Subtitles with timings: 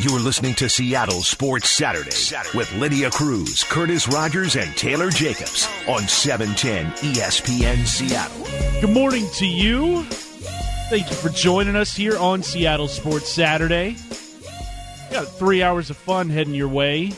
[0.00, 5.68] You're listening to Seattle Sports Saturday, Saturday, with Lydia Cruz, Curtis Rogers, and Taylor Jacobs
[5.86, 8.80] on 710 ESPN Seattle.
[8.80, 10.04] Good morning to you.
[10.88, 13.94] Thank you for joining us here on Seattle Sports Saturday.
[15.12, 17.12] Got three hours of fun heading your way.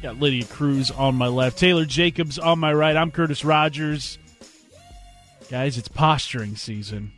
[0.00, 2.96] Got Lydia Cruz on my left, Taylor Jacobs on my right.
[2.96, 4.20] I'm Curtis Rogers.
[5.50, 7.10] Guys, it's posturing season.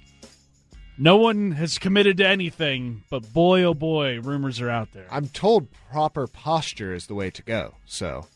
[0.98, 5.06] No one has committed to anything, but boy, oh boy, rumors are out there.
[5.10, 7.74] I'm told proper posture is the way to go.
[7.86, 8.26] So,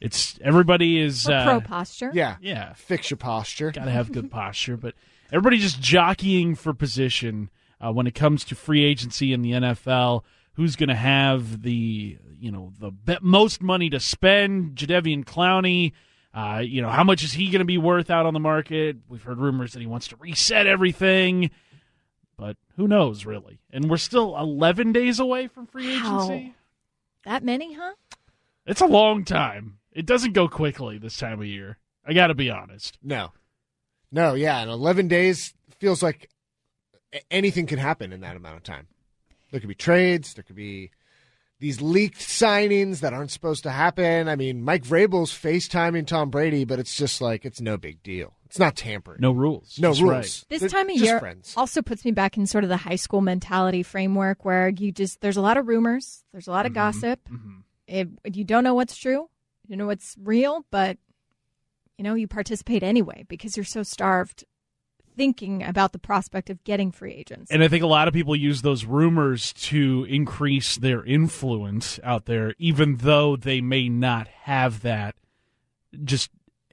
[0.00, 2.10] It's everybody is Or uh, pro posture.
[2.14, 3.70] yeah, Yeah, fix your posture.
[3.72, 4.94] got to have good posture, but
[5.32, 10.22] everybody just jockeying for position uh, when it comes to free agency in the NFL.
[10.54, 14.76] Who's going to have the you know the be- most money to spend?
[14.76, 15.92] Jadeveon Clowney.
[16.34, 18.96] Uh, you know how much is he going to be worth out on the market?
[19.08, 21.50] We've heard rumors that he wants to reset everything, but
[22.76, 23.60] who knows really?
[23.72, 26.22] And we're still 11 days away from free Wow.
[26.22, 26.54] agency.
[27.24, 27.94] That many, huh?
[28.66, 29.78] It's a long time.
[29.92, 31.78] It doesn't go quickly this time of year.
[32.04, 32.98] I got to be honest.
[33.02, 33.32] No,
[34.10, 34.60] no, yeah.
[34.60, 36.28] And 11 days, feels like
[37.30, 38.86] anything can happen in that amount of time.
[39.50, 40.34] There could be trades.
[40.34, 40.90] There could be
[41.58, 44.28] these leaked signings that aren't supposed to happen.
[44.28, 48.34] I mean, Mike Vrabel's FaceTiming Tom Brady, but it's just like it's no big deal.
[48.52, 49.16] It's not tampering.
[49.18, 49.78] No rules.
[49.80, 50.12] no That's rules.
[50.12, 50.44] right.
[50.50, 51.54] This They're time of just year friends.
[51.56, 55.22] also puts me back in sort of the high school mentality framework where you just
[55.22, 56.80] there's a lot of rumors, there's a lot of mm-hmm.
[56.80, 57.20] gossip.
[57.30, 57.60] Mm-hmm.
[57.86, 59.30] It, you don't know what's true,
[59.66, 60.98] you know what's real, but
[61.96, 64.44] you know you participate anyway because you're so starved
[65.16, 67.50] thinking about the prospect of getting free agents.
[67.50, 72.26] And I think a lot of people use those rumors to increase their influence out
[72.26, 75.14] there, even though they may not have that
[76.04, 76.28] just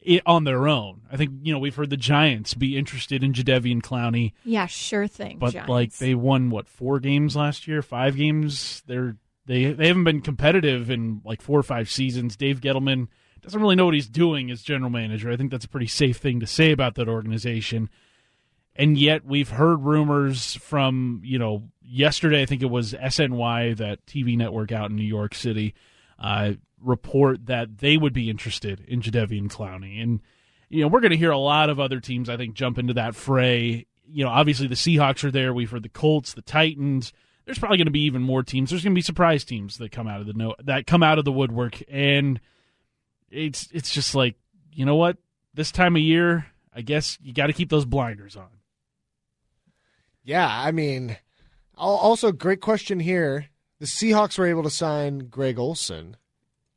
[0.07, 1.01] i on their own.
[1.11, 5.07] I think, you know, we've heard the Giants be interested in Jadeveon Clowney, yeah, sure
[5.07, 5.37] thing.
[5.39, 5.69] but Giants.
[5.69, 8.83] like they won what, four games last year, five games?
[8.87, 12.35] They're they they haven't been competitive in like four or five seasons.
[12.35, 13.07] Dave Gettleman
[13.41, 15.31] doesn't really know what he's doing as general manager.
[15.31, 17.89] I think that's a pretty safe thing to say about that organization
[18.79, 24.03] and yet we've heard rumors from you know yesterday i think it was sny that
[24.07, 25.75] tv network out in new york city
[26.17, 30.01] uh, report that they would be interested in Jadeveon Clowney.
[30.01, 30.21] And
[30.69, 32.93] you know we're going to hear a lot of other teams i think jump into
[32.93, 33.85] that fray.
[34.07, 35.53] You know obviously the seahawks are there.
[35.53, 37.13] We've heard the colts the titans.
[37.45, 38.69] There's probably going to be even more teams.
[38.69, 41.19] There's going to be surprise teams that come out of the no that come out
[41.19, 41.81] of the woodwork.
[41.89, 42.39] And
[43.29, 44.35] it's it's just like
[44.71, 45.17] you know what?
[45.53, 48.47] This time of year i guess you got to keep those blinders on.
[50.23, 51.17] Yeah, I mean,
[51.75, 53.47] also great question here.
[53.79, 56.17] The Seahawks were able to sign Greg Olsen,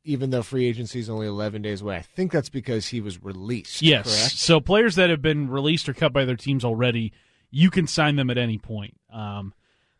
[0.03, 1.95] even though free agency is only 11 days away.
[1.97, 3.81] I think that's because he was released.
[3.81, 4.03] Yes.
[4.05, 4.37] correct?
[4.37, 7.13] So players that have been released or cut by their teams already,
[7.51, 8.97] you can sign them at any point.
[9.11, 9.53] Um,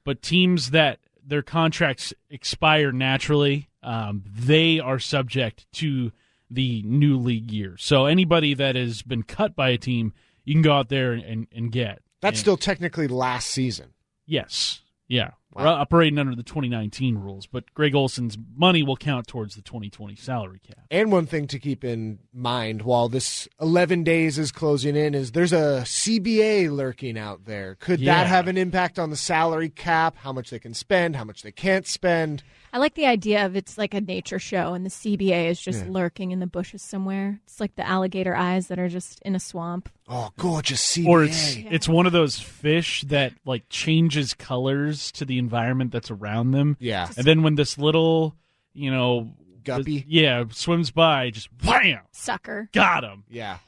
[0.04, 6.12] but teams that their contracts expire naturally, um, they are subject to
[6.50, 7.76] the new league year.
[7.80, 11.48] So anybody that has been cut by a team, you can go out there and,
[11.56, 12.02] and get.
[12.22, 13.94] That's And- still technically last season.
[14.26, 14.82] yes.
[15.14, 15.32] Yeah.
[15.54, 15.64] Wow.
[15.66, 20.16] We're operating under the 2019 rules, but Greg Olsen's money will count towards the 2020
[20.16, 20.80] salary cap.
[20.90, 25.34] And one thing to keep in mind while this 11 days is closing in is
[25.34, 27.76] there's a CBA lurking out there.
[27.76, 28.16] Could Yeah.
[28.16, 31.44] that have an impact on the salary cap, how much they can spend, how much
[31.44, 32.42] they can't spend?
[32.74, 35.86] I like the idea of it's like a nature show and the CBA is just
[35.88, 37.40] lurking in the bushes somewhere.
[37.46, 39.90] It's like the alligator eyes that are just in a swamp.
[40.10, 41.08] Oh, gorgeous CBA.
[41.08, 46.10] or it's it's one of those fish that like changes colors to the environment that's
[46.10, 46.76] around them.
[46.80, 47.10] yeah.
[47.16, 48.36] And then when this little,
[48.74, 50.00] you know, Guppy?
[50.00, 52.70] this- yeah, swims by, just wham, Sucker.
[52.74, 53.24] got him.
[53.30, 53.60] Yeah.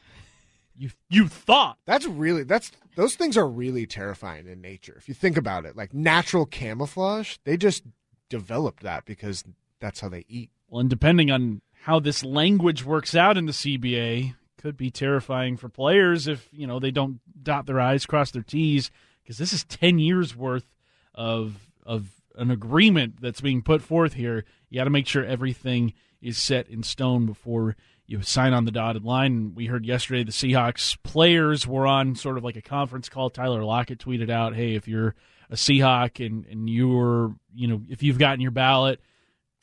[0.78, 4.96] You you thought That's really that's those things are really terrifying in nature.
[4.98, 7.84] If you think about it, like natural camouflage, they just
[8.30, 9.44] developed that because
[9.80, 10.52] that's how they eat.
[10.68, 15.58] well, and depending on how this language works out in the CBA, could be terrifying
[15.58, 18.90] for players if you know they don't dot their i's, cross their t's,
[19.22, 20.76] because this is ten years worth
[21.14, 24.44] of of an agreement that's being put forth here.
[24.70, 27.76] You got to make sure everything is set in stone before
[28.08, 29.54] you sign on the dotted line.
[29.56, 33.30] We heard yesterday the Seahawks players were on sort of like a conference call.
[33.30, 35.16] Tyler Lockett tweeted out, "Hey, if you're
[35.50, 39.00] a Seahawk and and you're you know if you've gotten your ballot."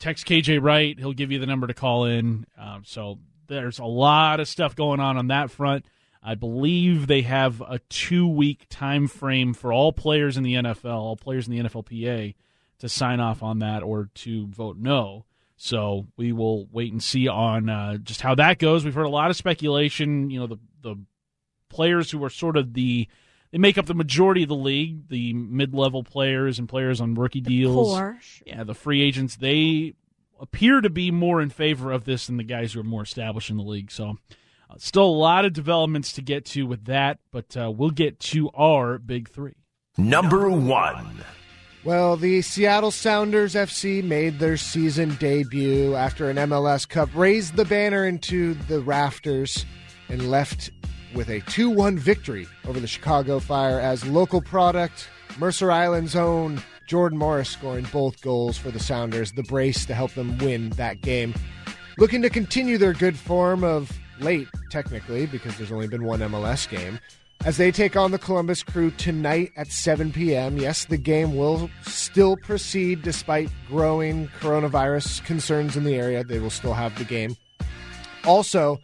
[0.03, 0.99] text KJ Wright.
[0.99, 2.45] He'll give you the number to call in.
[2.57, 5.85] Um, so there's a lot of stuff going on on that front.
[6.21, 10.93] I believe they have a two week time frame for all players in the NFL,
[10.93, 12.35] all players in the NFLPA,
[12.79, 15.25] to sign off on that or to vote no.
[15.63, 18.83] So we will wait and see on uh, just how that goes.
[18.83, 20.29] We've heard a lot of speculation.
[20.29, 20.95] You know, the the
[21.69, 23.07] players who are sort of the
[23.53, 25.07] they make up the majority of the league.
[25.07, 28.19] The mid-level players and players on rookie deals, Poor.
[28.45, 29.93] yeah, the free agents, they
[30.37, 33.49] appear to be more in favor of this than the guys who are more established
[33.49, 33.89] in the league.
[33.89, 34.17] So,
[34.69, 38.19] uh, still a lot of developments to get to with that, but uh, we'll get
[38.19, 39.55] to our big three.
[39.97, 41.23] Number one.
[41.85, 47.65] Well, the Seattle Sounders FC made their season debut after an MLS Cup raised the
[47.65, 49.65] banner into the rafters
[50.07, 50.71] and left
[51.13, 55.09] with a 2 1 victory over the Chicago Fire as local product.
[55.37, 60.13] Mercer Island's own Jordan Morris scoring both goals for the Sounders, the brace to help
[60.13, 61.33] them win that game.
[61.97, 63.91] Looking to continue their good form of
[64.21, 66.97] late, technically, because there's only been one MLS game
[67.45, 70.57] as they take on the Columbus Crew tonight at 7 p.m.
[70.57, 76.23] Yes, the game will still proceed despite growing coronavirus concerns in the area.
[76.23, 77.35] They will still have the game.
[78.25, 78.79] Also,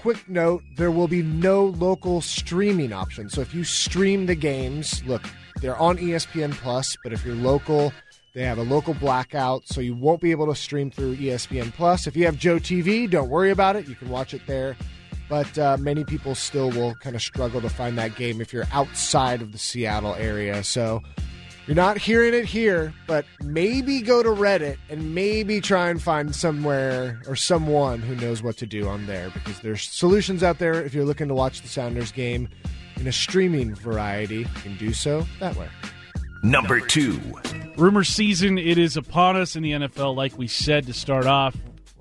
[0.00, 3.28] quick note there will be no local streaming option.
[3.28, 5.22] So if you stream the games, look,
[5.60, 7.92] they're on ESPN Plus, but if you're local,
[8.34, 12.06] they have a local blackout, so you won't be able to stream through ESPN Plus.
[12.06, 13.88] If you have JOEtv, don't worry about it.
[13.88, 14.76] You can watch it there
[15.28, 18.66] but uh, many people still will kind of struggle to find that game if you're
[18.72, 20.62] outside of the Seattle area.
[20.62, 21.02] So
[21.66, 26.34] you're not hearing it here, but maybe go to Reddit and maybe try and find
[26.34, 30.80] somewhere or someone who knows what to do on there because there's solutions out there
[30.82, 32.48] if you're looking to watch the Sounders game
[33.00, 34.38] in a streaming variety.
[34.38, 35.68] You can do so that way.
[36.44, 37.20] Number two.
[37.76, 41.56] Rumor season, it is upon us in the NFL, like we said to start off.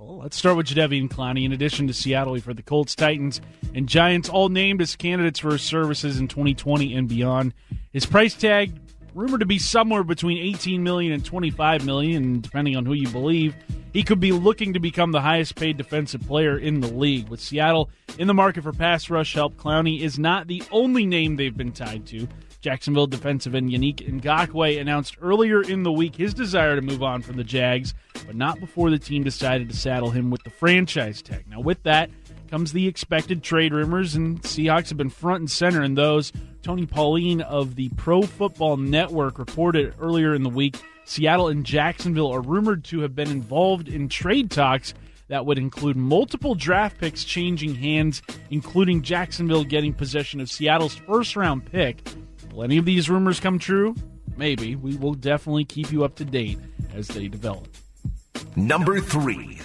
[0.06, 1.46] Well, let's start with Jadeveon Clowney.
[1.46, 3.42] In addition to Seattle, heard the Colts, Titans,
[3.74, 7.56] and Giants all named as candidates for his services in 2020 and beyond.
[7.92, 8.72] His price tag
[9.16, 13.56] rumored to be somewhere between 18 million and 25 million, depending on who you believe.
[13.94, 17.30] He could be looking to become the highest paid defensive player in the league.
[17.30, 21.36] With Seattle in the market for pass rush help, Clowney is not the only name
[21.36, 22.28] they've been tied to.
[22.66, 27.22] Jacksonville defensive end Yannick Ngakoue announced earlier in the week his desire to move on
[27.22, 27.94] from the Jags,
[28.26, 31.46] but not before the team decided to saddle him with the franchise tag.
[31.48, 32.10] Now, with that
[32.50, 36.34] comes the expected trade rumors, and Seahawks have been front and center in those.
[36.64, 42.34] Tony Pauline of the Pro Football Network reported earlier in the week Seattle and Jacksonville
[42.34, 44.96] are rumored to have been involved in trade talks
[45.28, 51.36] that would include multiple draft picks changing hands, including Jacksonville getting possession of Seattle's first
[51.36, 52.02] round pick.
[52.56, 53.96] Will any of these rumors come true?
[54.38, 54.78] Maybe.
[54.78, 56.58] We will definitely keep you up to date
[56.94, 57.68] as they develop.
[58.56, 59.60] Number three.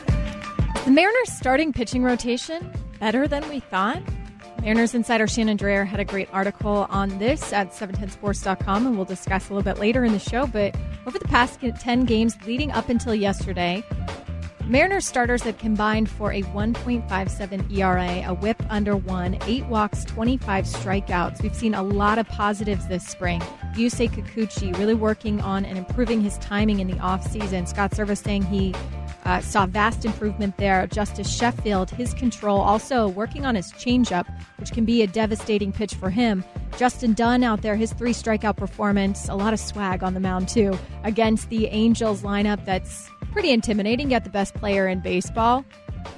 [0.84, 4.02] The Mariners' starting pitching rotation better than we thought.
[4.62, 9.48] Mariners insider Shannon Drayer had a great article on this at 710sports.com, and we'll discuss
[9.48, 10.48] a little bit later in the show.
[10.48, 10.74] But
[11.06, 13.84] over the past 10 games leading up until yesterday,
[14.66, 20.64] Mariners starters have combined for a 1.57 ERA, a whip under one, eight walks, 25
[20.64, 21.42] strikeouts.
[21.42, 23.40] We've seen a lot of positives this spring.
[23.74, 27.66] Yusei Kikuchi really working on and improving his timing in the offseason.
[27.66, 28.74] Scott Servais saying he
[29.24, 30.86] uh, saw vast improvement there.
[30.86, 34.26] Justus Sheffield, his control, also working on his changeup,
[34.58, 36.44] which can be a devastating pitch for him.
[36.78, 40.48] Justin Dunn out there, his three strikeout performance, a lot of swag on the mound
[40.48, 44.08] too, against the Angels lineup that's pretty intimidating.
[44.08, 45.64] Got the best player in baseball.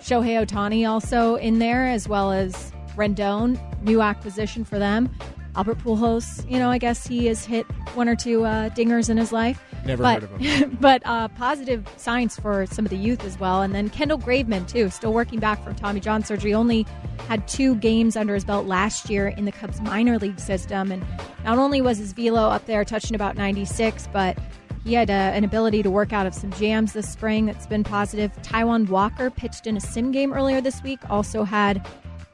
[0.00, 5.10] Shohei Ohtani also in there, as well as Rendon, new acquisition for them.
[5.54, 9.18] Albert Pujols, you know, I guess he has hit one or two uh, dingers in
[9.18, 9.62] his life.
[9.84, 10.78] Never but, heard of him.
[10.80, 13.60] but uh, positive signs for some of the youth as well.
[13.60, 16.54] And then Kendall Graveman, too, still working back from Tommy John surgery.
[16.54, 16.86] Only
[17.28, 20.90] had two games under his belt last year in the Cubs minor league system.
[20.90, 21.04] And
[21.44, 24.38] not only was his velo up there touching about 96, but
[24.84, 27.84] he had uh, an ability to work out of some jams this spring that's been
[27.84, 28.32] positive.
[28.42, 31.86] Taijuan Walker pitched in a sim game earlier this week, also had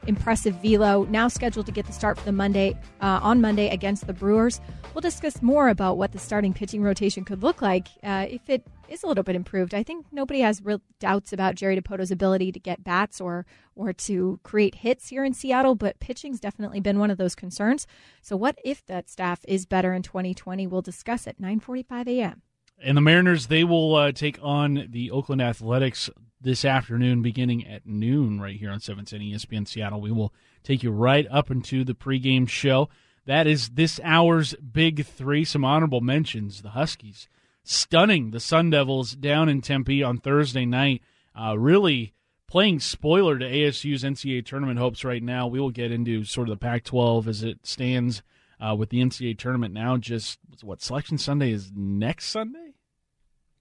[0.08, 1.04] impressive velo.
[1.04, 4.60] Now scheduled to get the start for the Monday uh, on Monday against the Brewers.
[4.94, 8.66] We'll discuss more about what the starting pitching rotation could look like uh, if it
[8.88, 9.74] is a little bit improved.
[9.74, 13.46] I think nobody has real doubts about Jerry Dipoto's ability to get bats or
[13.76, 17.86] or to create hits here in Seattle, but pitching's definitely been one of those concerns.
[18.22, 20.66] So, what if that staff is better in 2020?
[20.66, 22.42] We'll discuss at 9:45 a.m.
[22.80, 26.08] And the Mariners, they will uh, take on the Oakland Athletics
[26.40, 30.00] this afternoon, beginning at noon, right here on 710 ESPN Seattle.
[30.00, 32.88] We will take you right up into the pregame show.
[33.26, 35.44] That is this hour's big three.
[35.44, 37.28] Some honorable mentions: the Huskies
[37.64, 41.02] stunning the Sun Devils down in Tempe on Thursday night.
[41.38, 42.14] Uh, really
[42.46, 45.46] playing spoiler to ASU's NCAA tournament hopes right now.
[45.46, 48.22] We will get into sort of the Pac-12 as it stands
[48.58, 49.98] uh, with the NCAA tournament now.
[49.98, 52.72] Just what Selection Sunday is next Sunday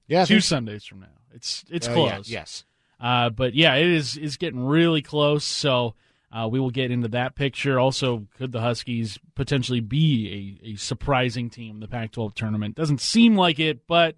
[0.07, 1.07] Yeah, I two think- Sundays from now.
[1.33, 2.29] It's it's Oh, close.
[2.29, 2.63] yeah, yes.
[2.99, 5.43] Uh, but yeah, it is is getting really close.
[5.43, 5.95] So
[6.29, 7.79] Uh, we will get into that picture.
[7.79, 12.75] Also, could the Huskies potentially be a, a surprising team in the Pac 12 tournament?
[12.75, 14.15] Doesn't seem like it, but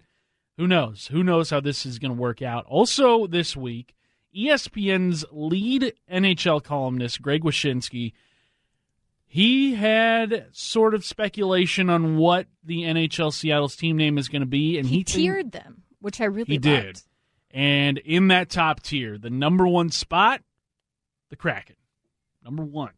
[0.56, 1.06] who knows?
[1.12, 2.66] Who knows how this is going to work out?
[2.66, 3.94] Also, this week,
[4.36, 8.12] ESPN's lead NHL columnist, Greg Wyshynski,
[9.24, 14.46] he had sort of speculation on what the NHL Seattle's team name is going to
[14.46, 16.62] be, and he, he, tiered them, which I really he liked.
[16.64, 17.02] did.
[17.50, 20.42] And in that top tier, the number one spot,
[21.30, 21.76] the Kraken,
[22.44, 22.92] number one.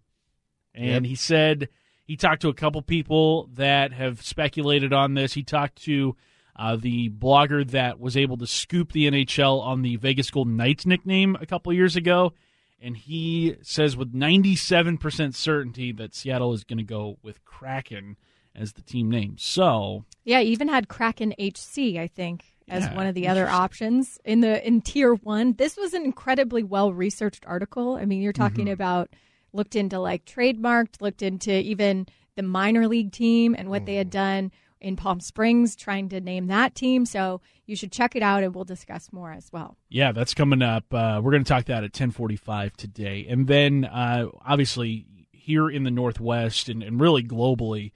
[0.75, 1.05] And Yep.
[1.05, 1.69] he said
[2.05, 5.33] he talked to a couple people that have speculated on this.
[5.35, 6.17] He talked to
[6.57, 10.85] uh, the blogger that was able to scoop the NHL on the Vegas Golden Knights
[10.85, 12.35] nickname a couple years ago.
[12.81, 18.17] And he says with 97% certainty that Seattle is going to go with Kraken
[18.55, 19.37] as the team name.
[19.39, 24.19] So, Yeah, even had Kraken HC, I think, as Yeah, one of the other options
[24.25, 25.55] in the in tier one.
[25.55, 27.97] This was an incredibly well researched article.
[27.97, 28.73] I mean, you're talking Mm-hmm.
[28.73, 29.11] about
[29.53, 32.07] looked into like trademarked, looked into even
[32.37, 33.99] the minor league team and what they Mm.
[33.99, 37.05] had done in Palm Springs, trying to name that team.
[37.07, 39.77] So you should check it out, and we'll discuss more as well.
[39.91, 40.93] Yeah, that's coming up.
[40.93, 43.27] Uh, we're going to talk that at 1045 today.
[43.29, 47.93] And then, uh, obviously, here in the Northwest and, and really globally,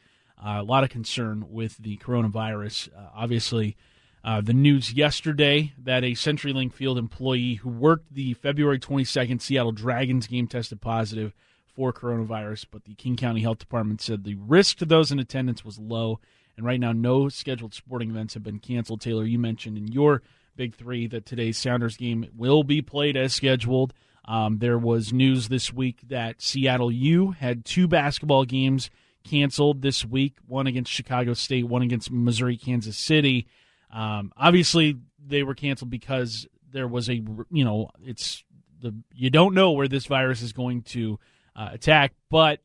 [0.46, 2.88] a lot of concern with the coronavirus.
[2.96, 3.76] Uh, obviously,
[4.24, 9.72] uh, the news yesterday that a CenturyLink Field employee who worked the February 22nd Seattle
[9.72, 11.32] Dragons game tested positive
[11.74, 15.64] for coronavirus, but the King County Health Department said the risk to those in attendance
[15.64, 16.18] was low.
[16.56, 19.02] And right now, no scheduled sporting events have been canceled.
[19.02, 20.22] Taylor, you mentioned in your
[20.56, 23.92] big three that today's Sounders game will be played as scheduled.
[24.24, 28.90] Um, there was news this week that Seattle U had two basketball games
[29.28, 30.36] canceled this week.
[30.46, 33.46] One against Chicago State, one against Missouri, Kansas City.
[33.92, 37.14] Um, obviously, they were canceled because there was a,
[37.50, 38.44] you know, it's
[38.80, 41.18] the, you don't know where this virus is going to
[41.54, 42.60] uh, attack, but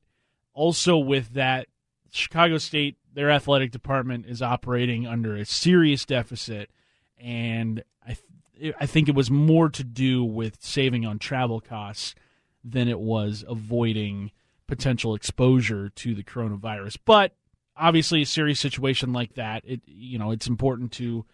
[0.54, 1.68] also with that,
[2.12, 6.70] Chicago State, their athletic department is operating under a serious deficit,
[7.18, 8.18] and I
[8.60, 12.16] th- I think it was more to do with saving on travel costs
[12.64, 14.32] than it was avoiding
[14.72, 16.98] potential exposure to the coronavirus.
[17.04, 17.36] But
[17.76, 21.26] obviously, a serious situation like that, it you know it's important to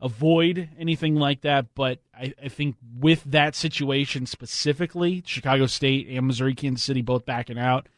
[0.00, 1.74] avoid anything like that.
[1.74, 7.26] But I, I think with that situation specifically, Chicago State and Missouri Kansas City both
[7.26, 7.88] backing out.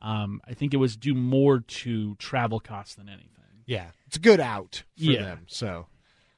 [0.00, 3.30] Um, I think it was due more to travel costs than anything.
[3.66, 5.22] Yeah, it's a good out for Yeah.
[5.22, 5.46] them.
[5.48, 5.86] So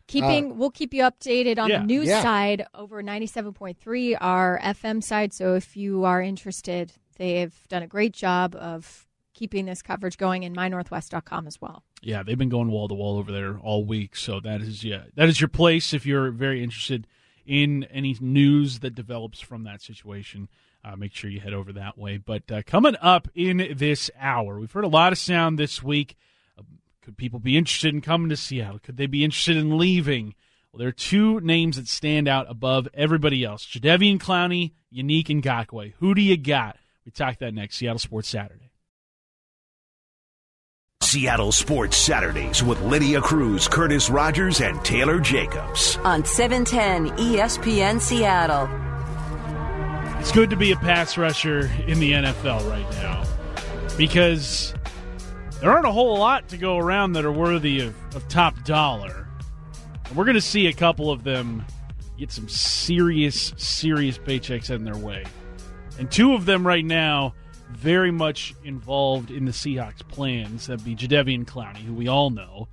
[0.06, 1.80] Keeping, we'll keep you updated on Yeah.
[1.80, 2.23] the news Yeah.
[2.23, 5.32] side over 97.3, our FM side.
[5.35, 9.06] So if you are interested, they've done a great job of
[9.37, 11.82] keeping this coverage going in mynorthwest.com as well.
[12.00, 14.16] Yeah, they've been going wall to wall over there all week.
[14.16, 17.06] So that is yeah, that is your place if you're very interested
[17.44, 20.49] in any news that develops from that situation.
[20.85, 22.16] Uh, make sure you head over that way.
[22.16, 26.16] But uh, coming up in this hour, we've heard a lot of sound this week.
[26.58, 26.62] Uh,
[27.02, 28.78] could people be interested in coming to Seattle?
[28.78, 30.35] Could they be interested in leaving?
[30.73, 35.94] Well, there are two names that stand out above everybody else: Jadeveon Clowney, Unique Ngakoue.
[35.99, 36.76] Who do you got?
[37.06, 37.76] We talk that next.
[37.76, 38.72] Seattle Sports Saturday.
[41.02, 45.98] Seattle Sports Saturdays with Lydia Cruz, Curtis Rogers, and Taylor Jacobs.
[45.98, 48.68] on 710 ESPN Seattle.
[50.18, 53.22] It's good to be a pass rusher in the NFL right now
[53.96, 54.75] because
[55.60, 59.28] there aren't a whole lot to go around that are worthy of, of top dollar.
[60.06, 61.64] And we're going to see a couple of them
[62.18, 65.25] get some serious, serious paychecks in their way.
[65.99, 67.35] And two of them right now
[67.71, 70.67] very much involved in the Seahawks' plans.
[70.67, 72.69] That'd be Jadeveon Clowney, who we all know.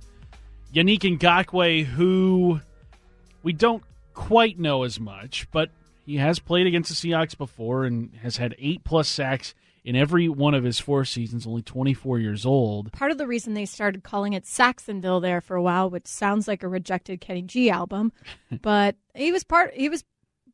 [0.74, 2.60] Yannick Ngakoue, who
[3.42, 5.70] we don't quite know as much, but
[6.04, 9.54] he has played against the Seahawks before and has had eight plus sacks
[9.84, 12.90] in every one of his four seasons, only 24 years old.
[12.92, 16.48] Part of the reason they started calling it Sacksonville there for a while, which sounds
[16.48, 18.12] like a rejected Kenny G album,
[18.62, 20.04] but he was part he was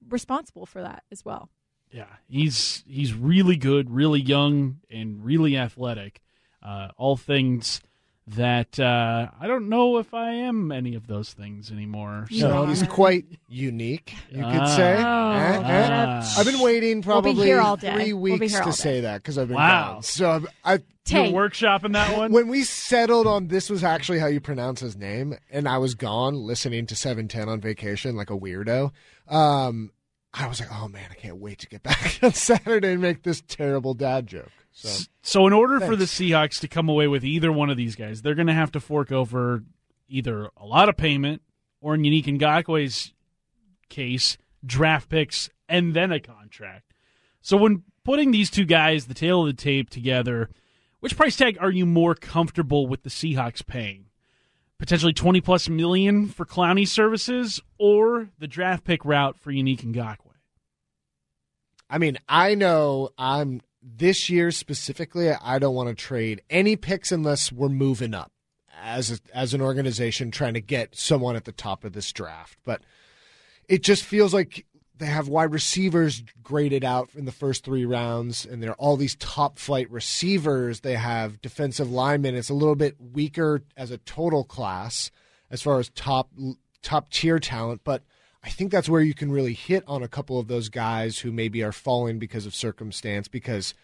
[0.09, 1.49] responsible for that as well.
[1.93, 6.21] Yeah, he's he's really good, really young, and really athletic.
[6.63, 7.81] Uh, all things
[8.27, 12.27] that uh, I don't know if I am any of those things anymore.
[12.31, 12.67] So are.
[12.69, 14.77] he's quite unique, you could Ah.
[14.77, 14.97] say.
[15.03, 16.35] Ah.
[16.39, 17.93] I've been waiting We'll be probably here all day.
[17.93, 18.77] three We'll be weeks all to day.
[18.77, 19.95] say that because I've been Wow.
[19.95, 20.03] gone.
[20.03, 22.31] So I've, I, Tay, You're workshopping that one.
[22.31, 25.95] when we settled on this was actually how you pronounce his name, and I was
[25.95, 28.93] gone listening to 710 on vacation like a weirdo.
[29.29, 29.91] Um,
[30.33, 33.23] I was like, oh man, I can't wait to get back on Saturday and make
[33.23, 34.51] this terrible dad joke.
[34.73, 37.97] So So, in order for the Seahawks to come away with either one of these
[37.97, 39.65] guys, they're going to have to fork over
[40.09, 41.43] either a lot of payment
[41.81, 43.13] or, in Unique Ngakoue's
[43.89, 46.93] case, draft picks and then a contract.
[47.43, 50.51] So, when putting these two guys, the tail of the tape, together,
[51.01, 54.07] which price tag are you more comfortable with the Seahawks paying?
[54.81, 60.17] Potentially 20 plus million for Clowney services or the draft pick route for Yannick Ngakoue?
[61.91, 67.13] I mean, I know I'm this year specifically, I don't want to trade any picks
[67.13, 68.33] unless we're moving up
[68.83, 72.57] as a, as an organization trying to get someone at the top of this draft.
[72.65, 72.81] But
[73.69, 74.65] it just feels like
[75.01, 79.17] they have wide receivers graded out in the first three rounds, and they're all these
[79.17, 80.81] top flight receivers.
[80.81, 82.37] They have defensive linemen.
[82.37, 85.11] It's a little bit weaker as a total class
[85.51, 86.31] as far as top
[86.83, 88.03] top tier talent, but
[88.43, 91.33] I think that's where you can really hit on a couple of those guys who
[91.33, 93.75] maybe are falling because of circumstance because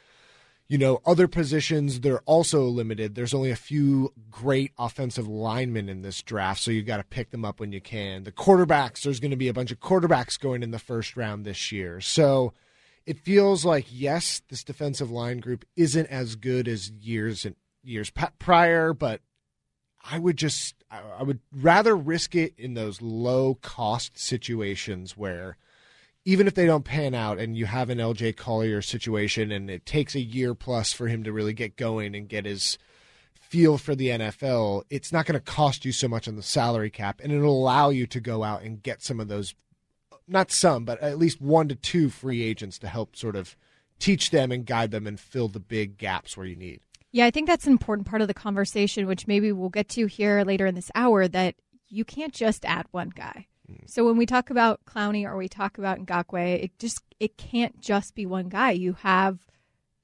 [0.68, 3.14] you know other positions they're also limited.
[3.14, 7.30] There's only a few great offensive linemen in this draft so you've got to pick
[7.30, 8.24] them up when you can.
[8.24, 11.44] The quarterbacks there's going to be a bunch of quarterbacks going in the first round
[11.44, 12.00] this year.
[12.00, 12.52] So
[13.04, 18.10] it feels like yes this defensive line group isn't as good as years and years
[18.38, 19.20] prior but
[20.08, 25.56] I would just I would rather risk it in those low cost situations where
[26.26, 29.86] even if they don't pan out and you have an LJ Collier situation and it
[29.86, 32.78] takes a year plus for him to really get going and get his
[33.32, 36.90] feel for the NFL, it's not going to cost you so much on the salary
[36.90, 39.54] cap and it'll allow you to go out and get some of those
[40.28, 43.56] not some, but at least one to two free agents to help sort of
[44.00, 46.80] teach them and guide them and fill the big gaps where you need.
[47.12, 50.06] Yeah, I think that's an important part of the conversation, which maybe we'll get to
[50.06, 51.54] here later in this hour, that
[51.88, 53.46] you can't just add one guy.
[53.70, 53.88] Mm.
[53.88, 57.80] So when we talk about Clowney or we talk about Ngakoue, it just it can't
[57.80, 58.72] just be one guy.
[58.72, 59.38] You have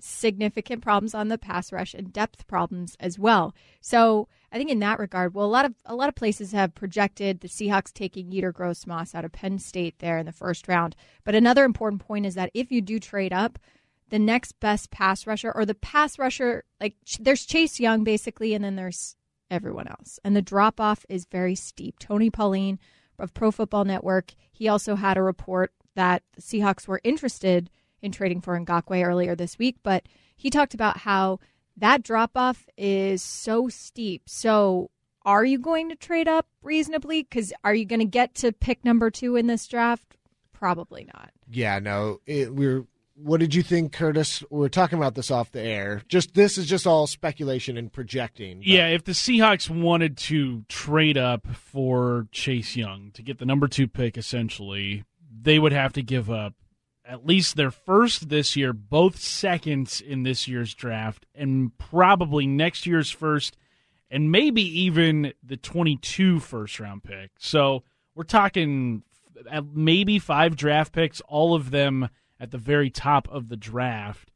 [0.00, 3.54] significant problems on the pass rush and depth problems as well.
[3.81, 6.75] So I think in that regard, well, a lot of a lot of places have
[6.75, 10.97] projected the Seahawks taking Yetur Gross-Matos out of Penn State there in the first round.
[11.25, 13.59] But another important point is that if you do trade up,
[14.11, 18.64] the next best pass rusher or the pass rusher like there's Chase Young basically and
[18.64, 19.16] then there's
[19.50, 20.19] everyone else.
[20.25, 21.99] And the drop off is very steep.
[21.99, 22.78] Tony Pauline
[23.19, 28.12] of Pro Football Network, he also had a report that the Seahawks were interested in
[28.12, 31.38] trading for Ngakoue earlier this week, but he talked about how
[31.77, 34.22] that drop off is so steep.
[34.27, 34.90] So
[35.25, 37.22] are you going to trade up reasonably?
[37.22, 40.16] Because are you going to get to pick number two in this draft?
[40.53, 41.31] Probably not.
[41.51, 42.20] Yeah, no.
[42.27, 44.42] It, we're what did you think, Curtis?
[44.51, 46.03] We are talking about this off the air.
[46.09, 48.59] Just this is just all speculation and projecting.
[48.59, 48.66] But.
[48.66, 53.68] Yeah, if the Seahawks wanted to trade up for Chase Young to get the number
[53.68, 55.05] two pick, essentially,
[55.40, 56.55] they would have to give up
[57.05, 62.87] at least their first this year, both seconds in this year's draft, and probably next
[62.87, 63.57] year's first,
[64.11, 67.31] and maybe even the 22 first round pick.
[67.38, 67.83] So
[68.14, 69.03] we're talking
[69.75, 72.09] maybe five draft picks, all of them
[72.42, 74.33] at the very top of the draft,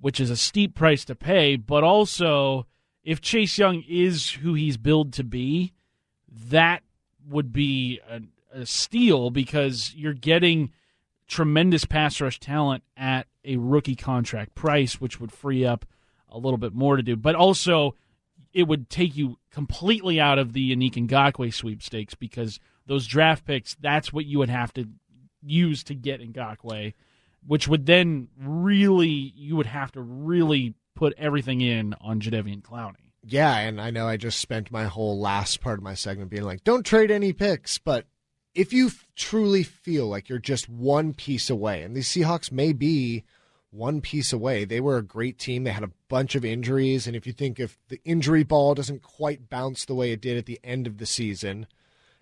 [0.00, 1.54] which is a steep price to pay.
[1.54, 2.66] But also,
[3.04, 5.74] if Chase Young is who he's billed to be,
[6.48, 6.82] that
[7.28, 8.22] would be a,
[8.58, 10.72] a steal because you're getting
[11.28, 15.84] tremendous pass rush talent at a rookie contract price, which would free up
[16.30, 17.16] a little bit more to do.
[17.16, 17.94] But also,
[18.54, 23.74] it would take you completely out of the Yannick Ngakoue sweepstakes because those draft picks,
[23.74, 24.88] that's what you would have to
[25.42, 26.94] use to get Ngakoue
[27.46, 32.96] which would then really you would have to really put everything in on Jadeveon Clowney.
[33.24, 36.42] Yeah, and I know I just spent my whole last part of my segment being
[36.42, 38.06] like, don't trade any picks, but
[38.54, 42.72] if you f- truly feel like you're just one piece away, and the Seahawks may
[42.72, 43.24] be
[43.70, 45.64] one piece away, they were a great team.
[45.64, 49.02] They had a bunch of injuries, and if you think if the injury ball doesn't
[49.02, 51.66] quite bounce the way it did at the end of the season,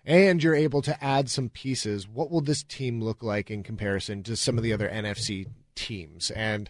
[0.05, 4.23] and you're able to add some pieces, what will this team look like in comparison
[4.23, 6.31] to some of the other NFC teams?
[6.31, 6.69] And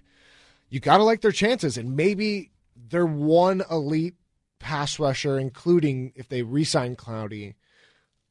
[0.70, 1.78] you got to like their chances.
[1.78, 2.52] And maybe
[2.89, 4.15] they're one elite
[4.60, 7.56] pass rusher, including if they re sign Clowney,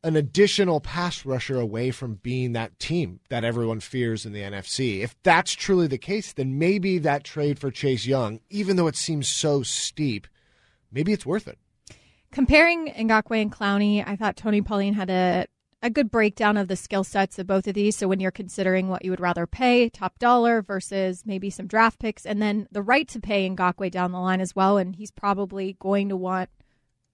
[0.03, 5.01] an additional pass rusher away from being that team that everyone fears in the NFC.
[5.01, 8.97] If that's truly the case, then maybe that trade for Chase Young, even though it
[8.97, 10.27] seems so steep,
[10.91, 11.59] maybe it's worth it.
[12.33, 15.47] Comparing Ngakoue and Clowney, I thought Tony Pauline had a
[15.83, 17.97] a good breakdown of the skill sets of both of these.
[17.97, 21.99] So when you're considering what you would rather pay, top dollar versus maybe some draft
[21.99, 25.11] picks, and then the right to pay Ngakoue down the line as well, and he's
[25.11, 26.51] probably going to want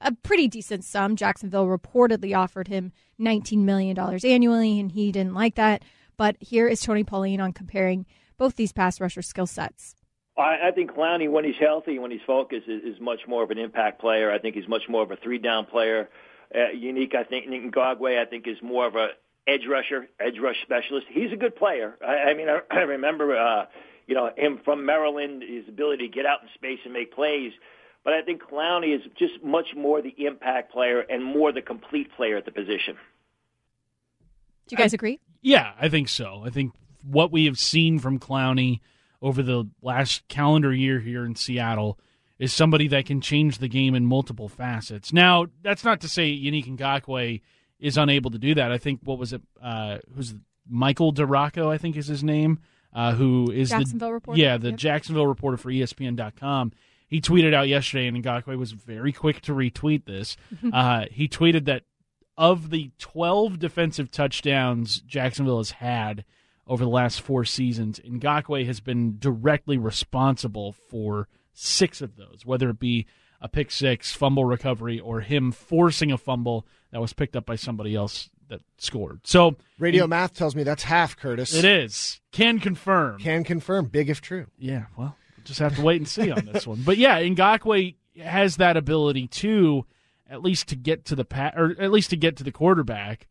[0.00, 1.16] a pretty decent sum.
[1.16, 5.82] Jacksonville reportedly offered him $19 million annually, and he didn't like that.
[6.16, 8.04] But here is Tony Pauline on comparing
[8.36, 9.94] both these pass rusher skill sets.
[10.38, 13.50] I, I think Clowney, when he's healthy, when he's focused, is, is much more of
[13.50, 14.30] an impact player.
[14.30, 16.08] I think he's much more of a three-down player.
[16.54, 19.08] Uh, Yannick, I think Ngakoue, I think, is more of a
[19.46, 21.06] edge rusher, edge rush specialist.
[21.10, 21.96] He's a good player.
[22.04, 23.66] I, I mean, I, I remember uh,
[24.06, 27.52] you know him from Maryland, his ability to get out in space and make plays.
[28.04, 32.08] But I think Clowney is just much more the impact player and more the complete
[32.16, 32.96] player at the position.
[34.68, 35.18] Do you guys agree?
[35.42, 36.42] Yeah, I think so.
[36.44, 36.72] I think
[37.02, 38.80] what we have seen from Clowney
[39.26, 41.98] over the last calendar year here in Seattle
[42.38, 45.12] is somebody that can change the game in multiple facets.
[45.12, 47.40] Now, that's not to say Yannick Ngakoue
[47.80, 48.70] is unable to do that.
[48.70, 49.42] I think what was it?
[49.60, 50.32] Uh, who's
[50.68, 51.68] Michael DiRocco?
[51.68, 52.60] I think is his name.
[52.94, 54.40] Uh, who is Jacksonville the reporter?
[54.40, 54.78] yeah the Yep.
[54.78, 56.72] Jacksonville reporter for ESPN.com.
[57.08, 60.36] He tweeted out yesterday, and Ngakoue was very quick to retweet this.
[60.72, 61.82] uh, he tweeted that
[62.38, 66.24] of the 12 defensive touchdowns Jacksonville has had
[66.66, 72.68] over the last four seasons, Ngakoue has been directly responsible for six of those, whether
[72.70, 73.06] it be
[73.40, 77.56] a pick six, fumble recovery, or him forcing a fumble that was picked up by
[77.56, 79.20] somebody else that scored.
[79.24, 81.54] So Radio math tells me that's half, Curtis.
[81.54, 82.20] it is.
[82.32, 83.18] Can confirm.
[83.18, 84.46] Can confirm, big if true.
[84.58, 86.82] Yeah, well, we'll just have to wait and see on this one.
[86.84, 89.84] But yeah, Ngakoue has that ability too,
[90.28, 93.26] at least to get to the pa- or at least to get to the quarterback.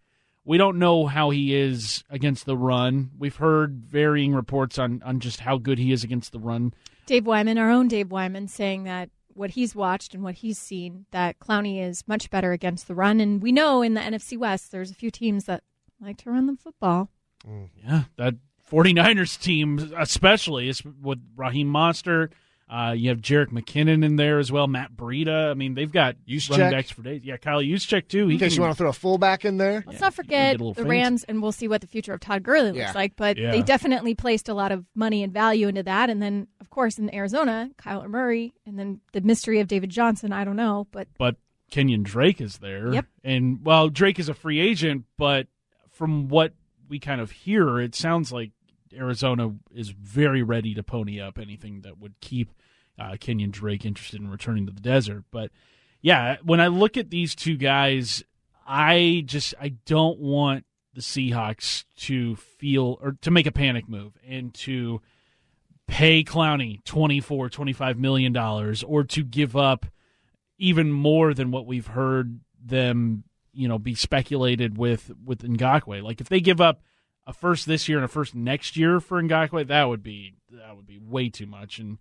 [0.46, 3.12] We don't know how he is against the run.
[3.18, 6.74] We've heard varying reports on on just how good he is against the run.
[7.06, 11.06] Dave Wyman, our own Dave Wyman, saying that what he's watched and what he's seen,
[11.12, 13.20] that Clowney is much better against the run.
[13.20, 15.64] And we know in the NFC West, there's a few teams that
[16.00, 17.10] like to run the football.
[17.48, 17.70] Mm.
[17.84, 18.36] Yeah, that
[18.72, 22.32] 49ers team especially is with Raheem Mostert.
[22.67, 25.51] Uh, you have Jerick McKinnon in there as well, Matt Breida.
[25.51, 26.49] I mean, they've got Juszczyk.
[26.58, 27.21] running backs for days.
[27.23, 28.25] Yeah, Kyle Juszczyk too.
[28.28, 29.84] He In case can- you want to throw a fullback in there.
[29.86, 30.89] Let's Yeah, not forget get a little the fancy.
[30.89, 32.91] Rams, and we'll see what the future of Todd Gurley looks Yeah.
[32.95, 33.15] like.
[33.15, 33.51] But Yeah.
[33.51, 36.10] they definitely placed a lot of money and value into that.
[36.10, 40.34] And then, of course, in Arizona, Kyler Murray, and then the mystery of David Johnson.
[40.34, 41.36] I don't know, but but
[41.69, 42.91] Kenyon Drake is there.
[42.93, 43.06] Yep.
[43.23, 45.45] And well, Drake is a free agent, but
[45.91, 46.54] from what
[46.89, 48.51] we kind of hear, it sounds like
[48.96, 52.52] Arizona is very ready to pony up anything that would keep
[52.98, 55.26] uh, Kenyon Drake interested in returning to the desert.
[55.32, 55.52] But
[56.02, 58.24] yeah, when I look at these two guys,
[58.66, 64.18] I just I don't want the Seahawks to feel or to make a panic move
[64.28, 65.02] and to
[65.88, 69.86] pay Clowney 24 25 million dollars or to give up
[70.58, 76.02] even more than what we've heard them, you know, be speculated with with Ngakoue.
[76.02, 76.82] Like if they give up
[77.28, 80.76] a first this year and a first next year for Ngakoue, that would be that
[80.76, 81.80] would be way too much.
[81.80, 81.98] And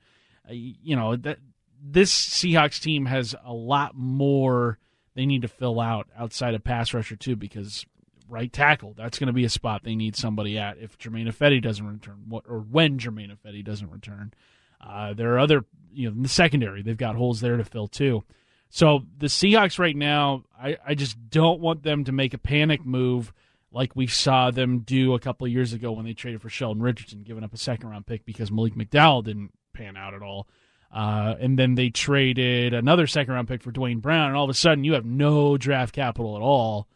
[0.48, 1.38] uh, you know that
[1.82, 4.78] this Seahawks team has a lot more
[5.14, 7.86] they need to fill out outside of pass rusher too, because
[8.28, 11.62] right tackle that's going to be a spot they need somebody at if Germain Ifedi
[11.62, 14.32] doesn't return, what- or when Germain Ifedi doesn't return.
[14.80, 17.86] Uh, there are other, you know, in the secondary they've got holes there to fill
[17.86, 18.24] too.
[18.70, 22.84] So the Seahawks right now, I, I just don't want them to make a panic
[22.84, 23.32] move
[23.74, 26.82] like we saw them do a couple of years ago when they traded for Sheldon
[26.82, 30.48] Richardson, giving up a second round pick because Malik McDowell didn't pan out at all.
[30.92, 34.50] Uh, and then they traded another second round pick for Duane Brown, and all of
[34.50, 36.86] a sudden you have no draft capital at all.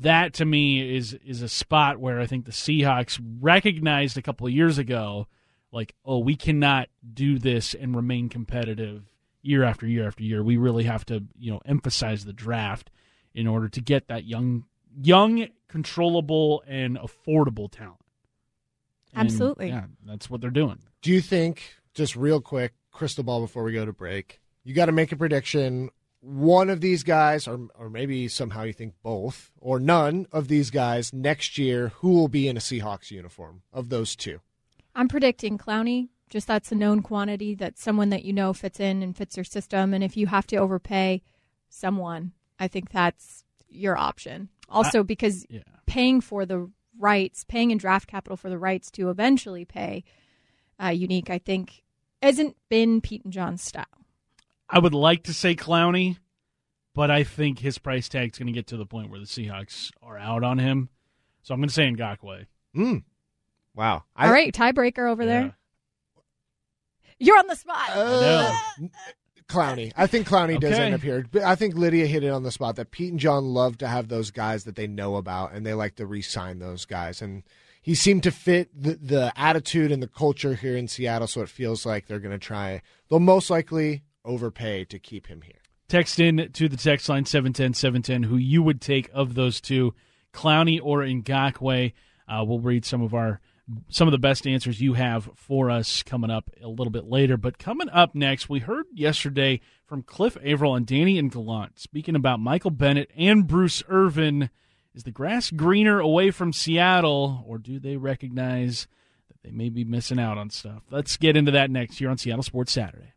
[0.00, 4.48] That to me is is a spot where I think the Seahawks recognized a couple
[4.48, 5.28] of years ago,
[5.70, 9.04] like, oh, we cannot do this and remain competitive
[9.42, 10.42] year after year after year.
[10.42, 12.90] We really have to, you know, emphasize the draft
[13.32, 14.64] in order to get that young,
[15.00, 17.98] young, controllable, and affordable talent.
[19.12, 19.70] And, Absolutely.
[19.70, 20.78] yeah, that's what they're doing.
[21.02, 21.62] Do you think,
[21.94, 25.16] just real quick, crystal ball before we go to break, you got to make a
[25.16, 25.90] prediction?
[26.20, 30.70] One of these guys, or or maybe somehow you think both, or none of these
[30.70, 34.38] guys next year, who will be in a Seahawks uniform of those two?
[34.94, 36.10] I'm predicting Clowney.
[36.30, 37.56] Just that's a known quantity.
[37.56, 39.92] that someone that you know fits in and fits your system.
[39.92, 41.22] And if you have to overpay
[41.68, 44.50] someone, I think that's your option.
[44.68, 45.62] Also, because Yeah.
[45.86, 50.04] paying for the rights, paying in draft capital for the rights to eventually pay
[50.82, 51.84] uh, Unique, I think,
[52.22, 53.84] hasn't been Pete and John's style.
[54.68, 56.16] I would like to say Clowney,
[56.94, 59.90] but I think his price tag's going to get to the point where the Seahawks
[60.02, 60.88] are out on him.
[61.42, 62.46] So I'm going to say Ngakoue.
[62.76, 63.04] Mm.
[63.76, 64.04] Wow.
[64.16, 65.28] I, All right, tiebreaker over Yeah.
[65.28, 65.56] there.
[67.20, 67.90] You're on the spot.
[67.90, 68.56] Uh,
[69.48, 69.92] Clowney.
[69.96, 71.26] I think Clowney does end up here.
[71.30, 73.88] But I think Lydia hit it on the spot that Pete and John love to
[73.88, 77.20] have those guys that they know about and they like to re sign those guys.
[77.20, 77.42] And
[77.82, 81.50] he seemed to fit the, the attitude and the culture here in Seattle, so it
[81.50, 82.80] feels like they're going to try,
[83.10, 85.60] they'll most likely overpay to keep him here.
[85.88, 89.94] Text in to the text line 710 710 who you would take of those two,
[90.32, 91.92] Clowney or Ngakoue.
[92.26, 93.40] Uh, we'll read some of our
[93.88, 97.36] some of the best answers you have for us coming up a little bit later.
[97.36, 102.16] But coming up next, we heard yesterday from Cliff Avril and Danny and Gallant speaking
[102.16, 104.50] about Michael Bennett and Bruce Irvin.
[104.94, 108.86] Is the grass greener away from Seattle, or do they recognize
[109.28, 110.82] that they may be missing out on stuff.
[110.88, 113.12] Let's get into that next here on Seattle Sports Saturday.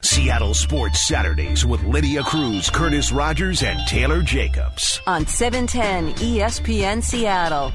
[0.00, 5.00] Seattle Sports Saturdays with Lydia Cruz, Curtis Rogers, and Taylor Jacobs.
[5.06, 7.72] On 710 ESPN Seattle.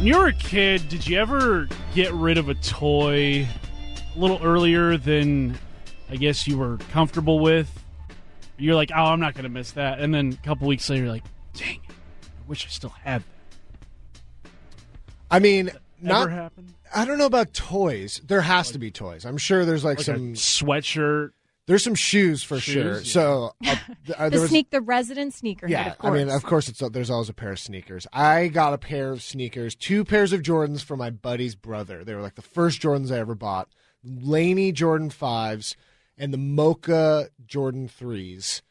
[0.00, 4.40] When you were a kid, did you ever get rid of a toy a little
[4.42, 5.58] earlier than
[6.08, 7.70] I guess you were comfortable with?
[8.56, 10.00] You're like, oh, I'm not going to miss that.
[10.00, 11.90] And then a couple weeks later, you're like, dang it,
[12.22, 13.22] I wish I still had
[14.42, 14.50] that.
[15.30, 16.30] I mean, not.
[16.30, 16.72] happened?
[16.94, 18.22] I don't know about toys.
[18.26, 19.26] There has to be toys.
[19.26, 20.14] I'm sure there's like, Like some.
[20.14, 21.32] a sweatshirt.
[21.66, 22.94] There's some shoes for Shoes, sure.
[22.96, 23.00] yeah.
[23.04, 25.68] So uh, uh, The there was, sneak, the resident sneaker.
[25.68, 26.10] Yeah, of course.
[26.10, 28.06] I mean, of course, it's there's always a pair of sneakers.
[28.12, 32.02] I got a pair of sneakers, two pairs of Jordans for my buddy's brother.
[32.04, 33.68] They were like the first Jordans I ever bought.
[34.02, 35.76] Laney Jordan fives
[36.18, 38.62] and the Mocha Jordan threes,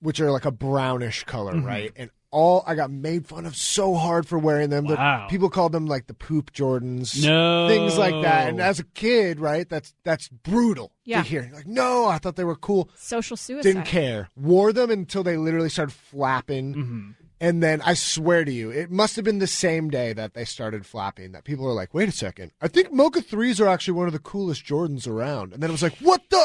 [0.00, 1.66] which are like a brownish color, Mm-hmm.
[1.66, 1.92] right?
[1.96, 4.86] And all I got made fun of so hard for wearing them.
[4.86, 5.26] The- Wow.
[5.28, 7.68] People called them like the poop Jordans, No.
[7.68, 8.48] things like that.
[8.48, 11.22] And as a kid, right, that's that's brutal Yeah.
[11.22, 11.50] to hear.
[11.54, 13.62] Like, no, I thought they were cool Social suicide.
[13.68, 14.28] didn't care.
[14.36, 16.74] Wore them until they literally started flapping.
[16.74, 17.10] Mm-hmm.
[17.40, 20.44] And then I swear to you, it must have been the same day that they
[20.44, 22.50] started flapping that people are like, wait a second.
[22.60, 25.52] I think Mocha 3s are actually one of the coolest Jordans around.
[25.52, 26.44] And then it was like, what the?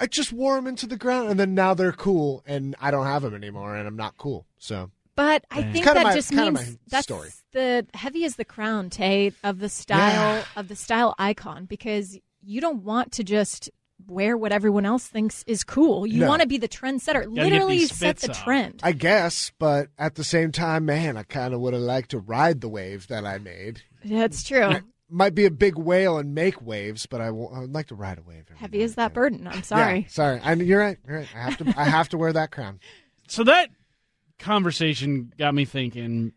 [0.00, 1.28] I just wore them into the ground.
[1.30, 4.46] And then now they're cool and I don't have them anymore and I'm not cool.
[4.58, 7.28] So But I think that my- just means my that's story.
[7.52, 10.44] the heavy is the crown, Tay, of the style Yeah.
[10.56, 13.68] of the style icon because you don't want to just
[14.06, 16.06] wear what everyone else thinks is cool.
[16.06, 16.28] You No.
[16.28, 17.20] want to be the trendsetter.
[17.20, 18.34] get Literally set the on.
[18.34, 18.80] trend.
[18.82, 22.18] I guess, but at the same time, man, I kind of would have liked to
[22.18, 23.82] ride the wave that I made.
[24.02, 24.76] That's true.
[25.10, 27.94] Might be a big whale and make waves, but I, w- I would like to
[27.96, 28.44] ride a wave.
[28.54, 29.48] Heavy is that burden.
[29.48, 30.00] I'm sorry.
[30.02, 30.40] Yeah, sorry.
[30.44, 30.98] I, you're right.
[31.06, 31.28] You're right.
[31.34, 31.74] I have to.
[31.76, 32.80] I have to wear that crown.
[33.28, 33.70] So that
[34.40, 36.32] conversation got me thinking.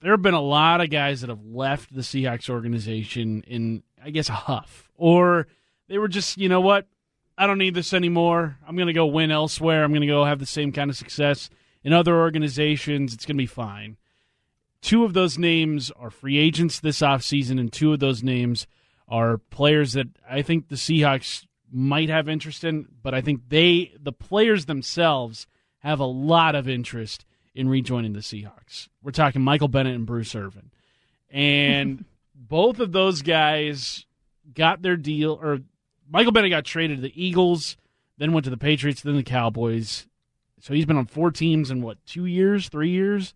[0.00, 4.10] There have been a lot of guys that have left the Seahawks organization in, I
[4.10, 5.48] guess, a huff, or
[5.88, 6.86] they were just, you know what,
[7.36, 8.58] I don't need this anymore.
[8.66, 9.82] I'm going to go win elsewhere.
[9.82, 11.48] I'm going to go have the same kind of success
[11.82, 13.14] in other organizations.
[13.14, 13.96] It's going to be fine.
[14.80, 18.66] Two of those names are free agents this offseason, and two of those names
[19.08, 23.92] are players that I think the Seahawks might have interest in, but I think they,
[24.00, 25.46] the players themselves,
[25.80, 28.88] have a lot of interest in rejoining the Seahawks.
[29.02, 30.70] We're talking Michael Bennett and Bruce Irvin.
[31.30, 34.06] And both of those guys
[34.54, 35.60] got their deal, or
[36.08, 37.76] Michael Bennett got traded to the Eagles,
[38.16, 40.06] then went to the Patriots, then the Cowboys.
[40.60, 43.34] So he's been on four teams in what, two years, three years?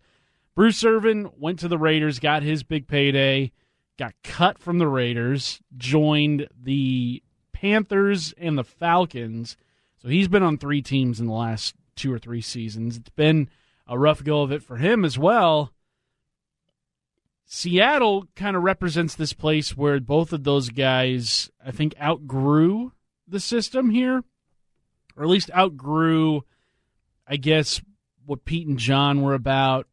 [0.55, 3.51] Bruce Irvin went to the Raiders, got his big payday,
[3.97, 9.57] got cut from the Raiders, joined the Panthers and the Falcons.
[9.97, 12.97] So he's been on three teams in the last two or three seasons.
[12.97, 13.49] It's been
[13.87, 15.71] a rough go of it for him as well.
[17.45, 22.93] Seattle kind of represents this place where both of those guys, I think, outgrew
[23.27, 24.23] the system here,
[25.15, 26.41] or at least outgrew,
[27.27, 27.81] I guess,
[28.25, 29.87] what Pete and John were about.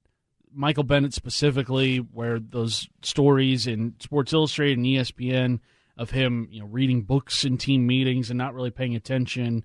[0.53, 5.61] Michael Bennett specifically, where those stories in Sports Illustrated and ESPN
[5.97, 9.65] of him, you know, reading books in team meetings and not really paying attention.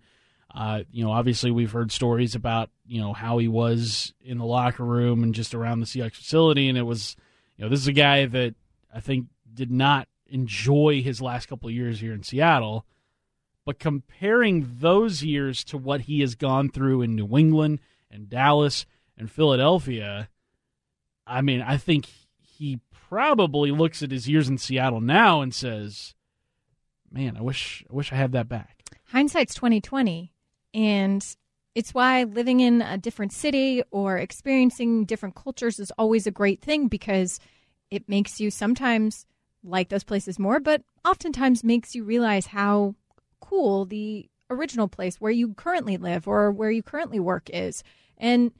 [0.53, 4.45] Uh, you know, obviously we've heard stories about you know how he was in the
[4.45, 7.15] locker room and just around the Seahawks facility, and it was,
[7.57, 8.55] you know, this is a guy that
[8.93, 12.85] I think did not enjoy his last couple of years here in Seattle.
[13.65, 17.79] But comparing those years to what he has gone through in New England
[18.11, 18.85] and Dallas
[19.17, 20.29] and Philadelphia,
[21.27, 22.07] I mean, I think
[22.39, 26.15] he probably looks at his years in Seattle now and says,
[27.11, 30.33] "Man, I wish I wish I had that back." Hindsight's 2020,
[30.73, 31.25] and
[31.75, 36.61] it's why living in a different city or experiencing different cultures is always a great
[36.61, 37.39] thing because
[37.91, 39.25] it makes you sometimes
[39.63, 42.95] like those places more, but oftentimes makes you realize how
[43.39, 47.83] cool the original place where you currently live or where you currently work is.
[48.17, 48.51] And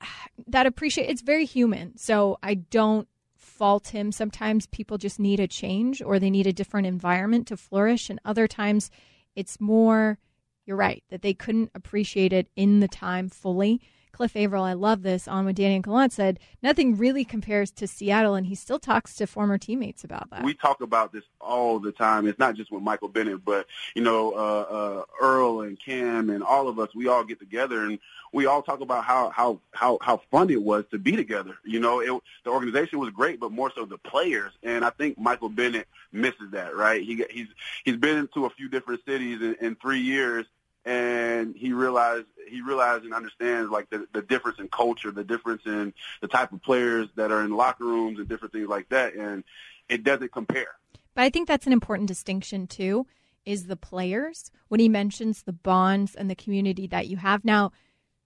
[0.46, 1.96] that appreciate it's very human.
[1.96, 4.12] So I don't fault him.
[4.12, 8.20] Sometimes people just need a change or they need a different environment to flourish and
[8.24, 8.90] other times
[9.34, 10.18] it's more
[10.66, 13.80] you're right that they couldn't appreciate it in the time fully.
[14.16, 16.40] Cliff Avril, I love this on what Danny and Gallant said.
[16.62, 20.42] Nothing really compares to Seattle, and he still talks to former teammates about that.
[20.42, 22.26] We talk about this all the time.
[22.26, 26.42] It's not just with Michael Bennett, but you know, uh, uh, Earl and Cam and
[26.42, 26.94] all of us.
[26.94, 27.98] We all get together and
[28.32, 31.56] we all talk about how how how how fun it was to be together.
[31.64, 34.52] You know, it, the organization was great, but more so the players.
[34.62, 36.74] And I think Michael Bennett misses that.
[36.74, 37.02] Right?
[37.02, 37.48] He he's
[37.84, 40.46] he's been to a few different cities in, in three years.
[40.86, 45.62] And he realized he realized and understands like the, the difference in culture, the difference
[45.66, 49.14] in the type of players that are in locker rooms and different things like that,
[49.14, 49.42] and
[49.88, 50.78] it doesn't compare.
[51.14, 53.06] But I think that's an important distinction too.
[53.44, 57.72] Is the players when he mentions the bonds and the community that you have now.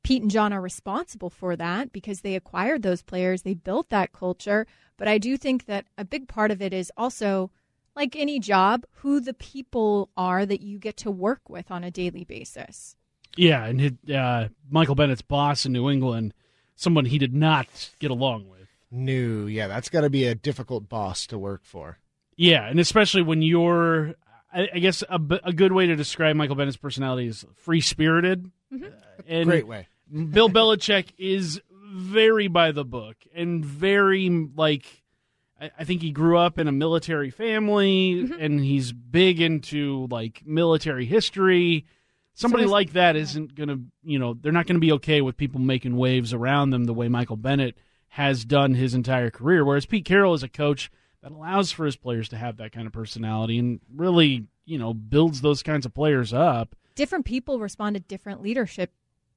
[0.03, 4.12] Pete and John are responsible for that because they acquired those players, they built that
[4.12, 4.66] culture.
[4.96, 7.51] But I do think that a big part of it is also,
[7.96, 11.90] like any job, who the people are that you get to work with on a
[11.90, 12.96] daily basis.
[13.37, 16.35] Yeah, and his, uh, Michael Bennett's boss in New England,
[16.74, 18.68] someone he did not get along with.
[18.90, 21.98] No, yeah, that's got to be a difficult boss to work for.
[22.37, 24.14] Yeah, and especially when you're,
[24.53, 28.50] I, I guess a, a good way to describe Michael Bennett's personality is free spirited.
[28.72, 28.87] Mm-hmm.
[29.29, 29.88] And Great way.
[30.12, 34.99] Bill Belichick is very by the book and very like.
[35.61, 38.40] I, I think he grew up in a military family, Mm-hmm.
[38.40, 41.87] and he's big into like military history.
[42.35, 45.20] Somebody is- like that isn't going to, you know, they're not going to be okay
[45.20, 47.77] with people making waves around them the way Michael Bennett
[48.09, 49.64] has done his entire career.
[49.64, 50.90] Whereas Pete Carroll is a coach
[51.23, 54.94] that allows for his players to have that kind of personality and really, you know,
[54.94, 56.75] builds those kinds of players up.
[56.94, 58.92] different people respond to different leadership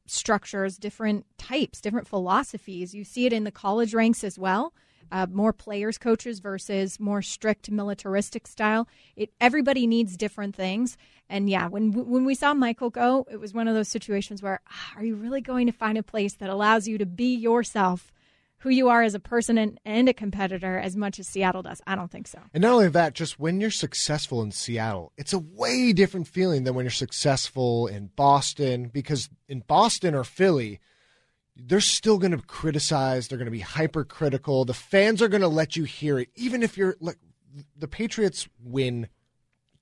[0.06, 2.94] structures, different types, different philosophies.
[2.94, 4.74] You see it in the college ranks as well.
[5.12, 8.88] Uh, more players coaches versus more strict militaristic style.
[9.16, 10.98] It everybody needs different things,
[11.30, 14.62] and yeah, when when we saw Michael go, it was one of those situations where
[14.68, 18.12] ah, are you really going to find a place that allows you to be yourself,
[18.58, 21.82] who you are as a person and, and a competitor, as much as Seattle does?
[21.88, 22.39] I don't think so.
[22.54, 26.63] And not only that, just when you're successful in Seattle, it's a way different feeling
[26.63, 28.89] than when you're successful in Boston.
[28.94, 30.80] Because in Boston or Philly,
[31.56, 33.28] they're still going to criticize.
[33.28, 34.66] They're going to be hypercritical.
[34.66, 37.18] The fans are going to let you hear it, even if you're like
[37.78, 39.08] the Patriots win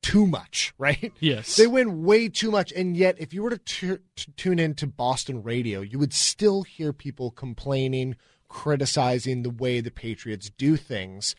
[0.02, 1.14] too much, right?
[1.20, 1.56] Yes.
[1.56, 4.88] They win way too much, and yet if you were to, tu- to tune into
[4.88, 8.16] Boston radio, you would still hear people complaining,
[8.50, 11.36] criticizing the way the Patriots do things.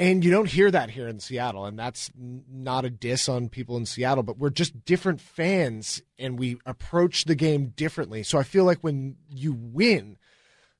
[0.00, 3.76] And you don't hear that here in Seattle, and that's not a diss on people
[3.76, 8.22] in Seattle, but we're just different fans, and we approach the game differently.
[8.22, 10.16] So I feel like when you win,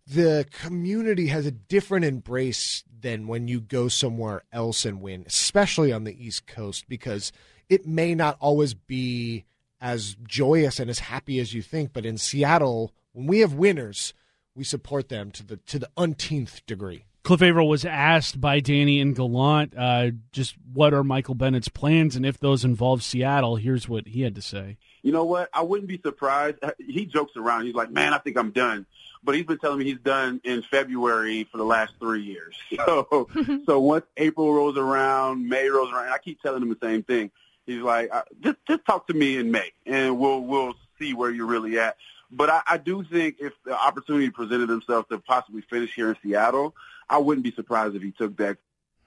[0.07, 5.93] the community has a different embrace than when you go somewhere else and win, especially
[5.93, 7.31] on the East Coast, because
[7.69, 9.45] it may not always be
[9.83, 11.93] as joyous and as happy as you think.
[11.93, 14.15] But in Seattle, when we have winners,
[14.55, 17.05] we support them to the to the unteenth degree.
[17.23, 22.17] Cliff Avril was asked by Danny and Gallant uh, just what are Michael Bennett's plans
[22.17, 23.57] and if those involve Seattle.
[23.57, 24.79] Here's what he had to say.
[25.03, 25.49] You know what?
[25.53, 26.59] I wouldn't be surprised.
[26.79, 27.67] He jokes around.
[27.67, 28.87] He's like, "Man, I think I'm done."
[29.23, 32.57] But he's been telling me he's done in February for the last three years.
[32.87, 33.29] So,
[33.67, 37.31] so once April rolls around, May rolls around, I keep telling him the same thing.
[37.67, 41.31] He's like, "Uh, "Just, just talk to me in May, and we'll we'll see where
[41.31, 41.97] you're really at."
[42.31, 46.17] But I, I do think if the opportunity presented himself to possibly finish here in
[46.23, 46.75] Seattle,
[47.11, 48.59] I wouldn't be surprised if he took that.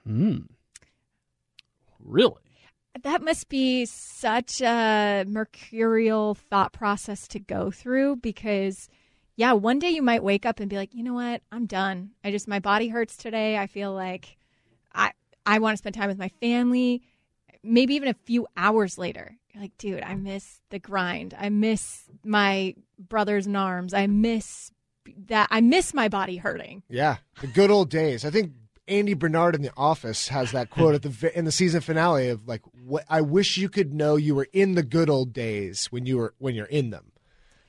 [0.06, 0.40] Hmm.
[1.98, 2.34] Really?
[3.02, 8.88] That must be such a mercurial thought process to go through because,
[9.36, 12.10] yeah, one day you might wake up and be like, you know what, I'm done.
[12.22, 13.56] I just my body hurts today.
[13.58, 14.36] I feel like
[14.94, 15.12] I
[15.44, 17.02] I want to spend time with my family.
[17.64, 21.34] Maybe even a few hours later, you're like, dude, I miss the grind.
[21.38, 23.94] I miss my brothers in arms.
[23.94, 24.70] I miss
[25.26, 25.48] that.
[25.50, 26.82] I miss my body hurting.
[26.88, 28.24] Yeah, the good old days.
[28.24, 28.52] I think
[28.86, 32.46] Andy Bernard in The Office has that quote at the in the season finale of
[32.46, 36.06] like, "What I wish you could know you were in the good old days when
[36.06, 37.12] you were when you're in them,"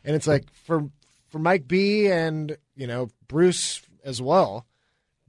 [0.03, 0.89] and it's like for
[1.29, 4.65] for Mike B and you know Bruce as well.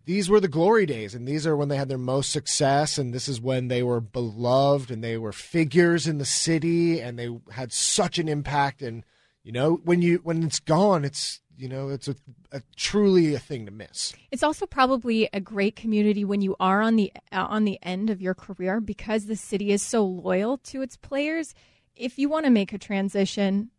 [0.04, 3.12] These were the glory days, and these are when they had their most success, and
[3.12, 7.28] this is when they were beloved, and they were figures in the city, and they
[7.50, 8.82] had such an impact.
[8.82, 9.04] And
[9.42, 12.16] you know, when you when it's gone, it's you know, it's a,
[12.52, 14.12] a truly a thing to miss.
[14.30, 18.10] It's also probably a great community when you are on the uh, on the end
[18.10, 21.54] of your career because the city is so loyal to its players.
[21.94, 23.70] If you want to make a transition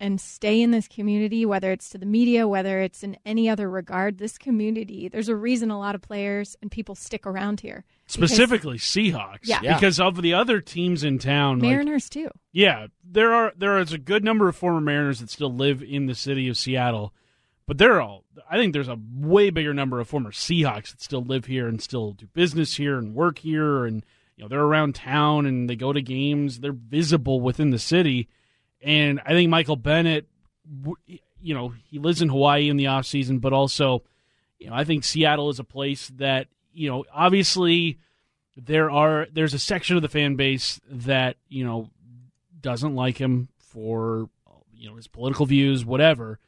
[0.00, 3.68] and stay in this community, whether it's to the media, whether it's in any other
[3.68, 7.84] regard, this community, there's a reason a lot of players and people stick around here.
[8.06, 9.40] Because Specifically Seahawks.
[9.42, 9.60] Yeah.
[9.62, 9.74] Yeah.
[9.74, 11.58] Because of the other teams in town.
[11.58, 12.28] like- Mariners too.
[12.52, 16.06] Yeah, there are there is a good number of former Mariners that still live in
[16.06, 17.12] the city of Seattle,
[17.66, 18.24] but they're all.
[18.50, 21.82] I think there's a way bigger number of former Seahawks that still live here and
[21.82, 24.04] still do business here and work here, and
[24.36, 26.60] you know they're around town and they go to games.
[26.60, 28.28] They're visible within the city,
[28.82, 30.26] and I think Michael Bennett,
[31.40, 34.02] you know, he lives in Hawaii in the off season, but also,
[34.58, 37.98] you know, I think Seattle is a place that you know obviously
[38.56, 41.90] there are there's a section of the fan base that you know
[42.60, 44.28] doesn't like him for
[44.74, 46.38] you know his political views, whatever.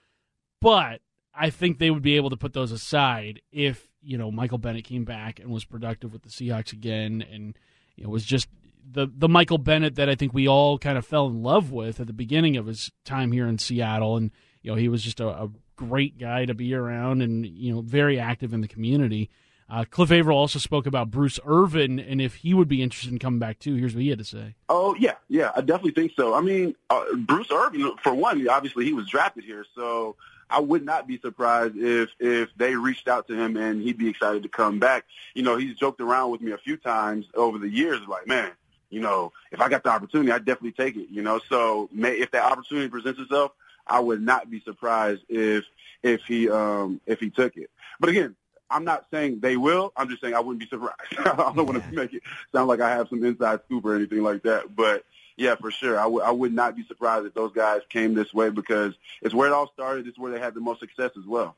[0.61, 1.01] But
[1.35, 4.85] I think they would be able to put those aside if you know Michael Bennett
[4.85, 7.57] came back and was productive with the Seahawks again, and
[7.97, 8.49] you know was just
[8.93, 12.01] the the Michael Bennett that I think we all kind of fell in love with
[12.01, 14.31] at the beginning of his time here in Seattle, and
[14.63, 17.81] you know he was just a, a great guy to be around, and you know
[17.81, 19.31] very active in the community.
[19.69, 23.21] Uh, Cliff Avril also spoke about Bruce Irvin and if he would be interested in
[23.21, 23.77] coming back too.
[23.77, 24.57] Here's what he had to say.
[24.69, 26.35] Oh yeah, yeah, I definitely think so.
[26.35, 30.17] I mean, uh, Bruce Irvin, for one, obviously he was drafted here, so
[30.51, 34.09] I would not be surprised if if they reached out to him and he'd be
[34.09, 35.05] excited to come back.
[35.35, 38.51] You know, he's joked around with me a few times over the years, like, man,
[38.91, 41.09] you know, if I got the opportunity, I'd definitely take it.
[41.11, 43.53] You know, so may, if that opportunity presents itself,
[43.87, 45.65] I would not be surprised if
[46.03, 47.71] if he um if he took it.
[47.99, 48.37] But again,
[48.71, 49.93] I'm not saying they will.
[49.97, 50.95] I'm just saying I wouldn't be surprised.
[51.19, 52.23] I don't want to make it
[52.53, 54.75] sound like I have some inside scoop or anything like that.
[54.75, 55.05] But
[55.37, 58.33] yeah, for sure, I, w- I would not be surprised if those guys came this
[58.33, 60.07] way because it's where it all started.
[60.07, 61.57] It's where they had the most success as well.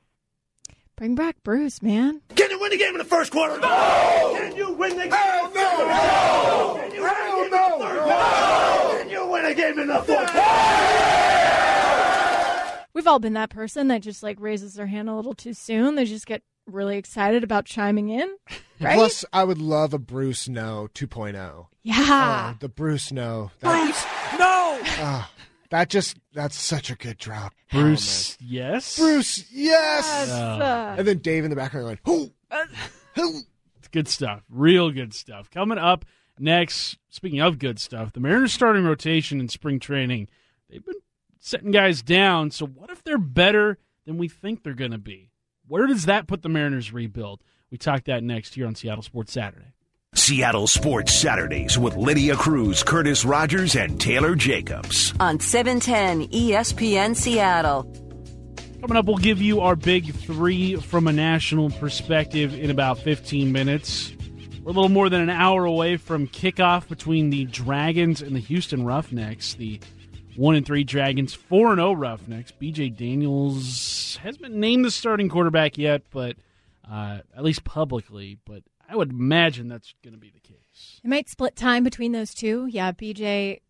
[1.02, 2.20] Bring back Bruce, man.
[2.36, 3.58] Can you win the game in the first quarter?
[3.58, 4.36] No!
[4.38, 6.76] Can you win the game Hell in the no!
[6.76, 6.80] no!
[6.80, 7.82] Can you Hell win the game no!
[7.82, 8.78] in the third no!
[8.78, 9.02] quarter?
[9.02, 10.30] Can you win a game in the fourth
[12.70, 12.86] quarter?
[12.94, 15.96] We've all been that person that just like raises their hand a little too soon.
[15.96, 18.36] They just get really excited about chiming in.
[18.80, 18.94] Right?
[18.94, 21.66] Plus, I would love a Bruce No 2.0.
[21.84, 22.52] Yeah.
[22.52, 23.52] Oh, the Bruce No.
[23.60, 24.04] That, Bruce,
[24.40, 24.80] no!
[25.04, 25.24] Uh,
[25.72, 27.54] that just, that's such a good drop.
[27.70, 28.98] Bruce, oh, yes.
[28.98, 30.06] Bruce, yes.
[30.06, 30.28] yes.
[30.30, 32.30] Uh, and then Dave in the background going, who?
[32.50, 32.66] Uh,
[33.14, 33.40] who?
[33.78, 34.42] It's good stuff.
[34.50, 35.50] Real good stuff.
[35.50, 36.04] Coming up
[36.38, 40.28] next, speaking of good stuff, the Mariners starting rotation in spring training,
[40.68, 40.94] they've been
[41.40, 42.50] setting guys down.
[42.50, 45.30] So what if they're better than we think they're going to be?
[45.66, 47.40] Where does that put the Mariners rebuild?
[47.70, 49.72] We talk that next here on Seattle Sports Saturday.
[50.14, 55.14] Seattle Sports Saturdays with Lydia Cruz, Curtis Rogers, and Taylor Jacobs.
[55.18, 57.84] On 710 ESPN Seattle.
[58.82, 63.52] Coming up, we'll give you our big three from a national perspective in about 15
[63.52, 64.12] minutes.
[64.62, 68.40] We're a little more than an hour away from kickoff between the Dragons and the
[68.40, 69.54] Houston Roughnecks.
[69.54, 69.80] The
[70.36, 72.52] one and three Dragons, four and zero oh Roughnecks.
[72.52, 72.90] B.J.
[72.90, 76.36] Daniels hasn't been named the starting quarterback yet, but
[76.90, 78.38] uh, at least publicly.
[78.44, 81.00] But I would imagine that's going to be the case.
[81.02, 82.66] It might split time between those two.
[82.66, 83.60] Yeah, B.J.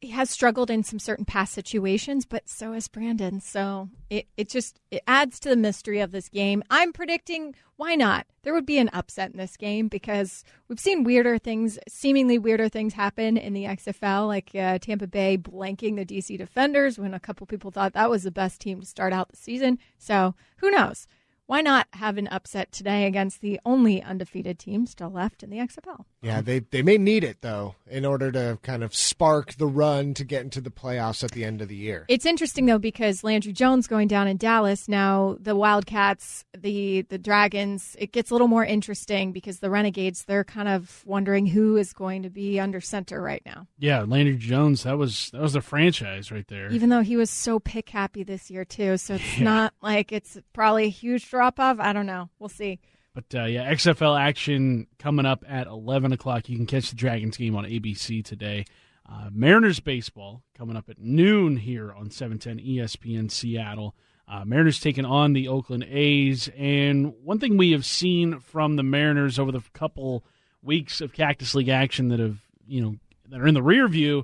[0.00, 3.40] He has struggled in some certain past situations, but so has Brandon.
[3.40, 6.64] So it, it just it adds to the mystery of this game.
[6.70, 8.26] I'm predicting why not?
[8.44, 12.68] There would be an upset in this game because we've seen weirder things, seemingly weirder
[12.68, 17.18] things happen in the XFL, like uh, Tampa Bay blanking the DC Defenders when a
[17.18, 19.80] couple people thought that was the best team to start out the season.
[19.98, 21.08] So who knows?
[21.46, 25.58] Why not have an upset today against the only undefeated team still left in the
[25.58, 26.04] XFL?
[26.22, 30.14] Yeah, they they may need it though in order to kind of spark the run
[30.14, 32.06] to get into the playoffs at the end of the year.
[32.08, 37.18] It's interesting though because Landry Jones going down in Dallas now, the Wildcats, the the
[37.18, 41.76] Dragons, it gets a little more interesting because the Renegades they're kind of wondering who
[41.76, 43.66] is going to be under center right now.
[43.78, 46.70] Yeah, Landry Jones, that was that was the franchise right there.
[46.70, 49.44] Even though he was so pick happy this year too, so it's yeah.
[49.44, 51.80] not like it's probably a huge draw drop.
[51.80, 52.28] I don't know.
[52.38, 52.80] We'll see.
[53.14, 56.48] But uh, yeah, XFL action coming up at 11 o'clock.
[56.48, 58.64] You can catch the Dragons game on ABC today.
[59.08, 63.94] Uh, Mariners baseball coming up at noon here on 710 ESPN Seattle.
[64.26, 66.48] Uh, Mariners taking on the Oakland A's.
[66.56, 70.24] And one thing we have seen from the Mariners over the couple
[70.62, 72.96] weeks of Cactus League action that have, you know,
[73.28, 74.20] that are in the rear view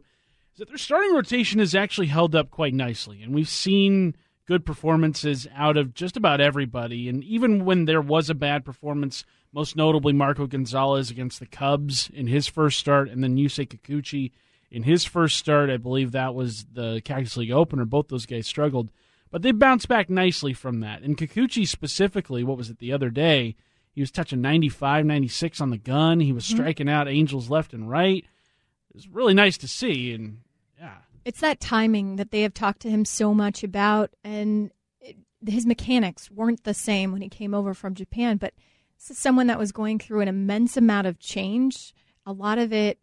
[0.55, 3.23] is that their starting rotation has actually held up quite nicely.
[3.23, 4.17] And we've seen–
[4.49, 7.07] good performances out of just about everybody.
[7.07, 12.11] And even when there was a bad performance, most notably Marco Gonzalez against the Cubs
[12.15, 14.33] in his first start, and then Yusei Kikuchi
[14.71, 17.85] in his first start, I believe that was the Cactus League opener.
[17.85, 18.91] Both those guys struggled,
[19.31, 21.03] but they bounced back nicely from that.
[21.03, 23.55] And Kikuchi specifically, what was it the other day?
[23.93, 26.21] He was touching 95, 96 on the gun.
[26.21, 26.57] He was mm-hmm.
[26.57, 28.25] striking out Angels left and right.
[28.25, 30.15] It was really nice to see.
[30.15, 30.39] And
[30.79, 35.17] yeah, it's that timing that they have talked to him so much about, and it,
[35.47, 38.37] his mechanics weren't the same when he came over from Japan.
[38.37, 38.55] But
[38.99, 41.95] this is someone that was going through an immense amount of change.
[42.27, 42.99] A lot of it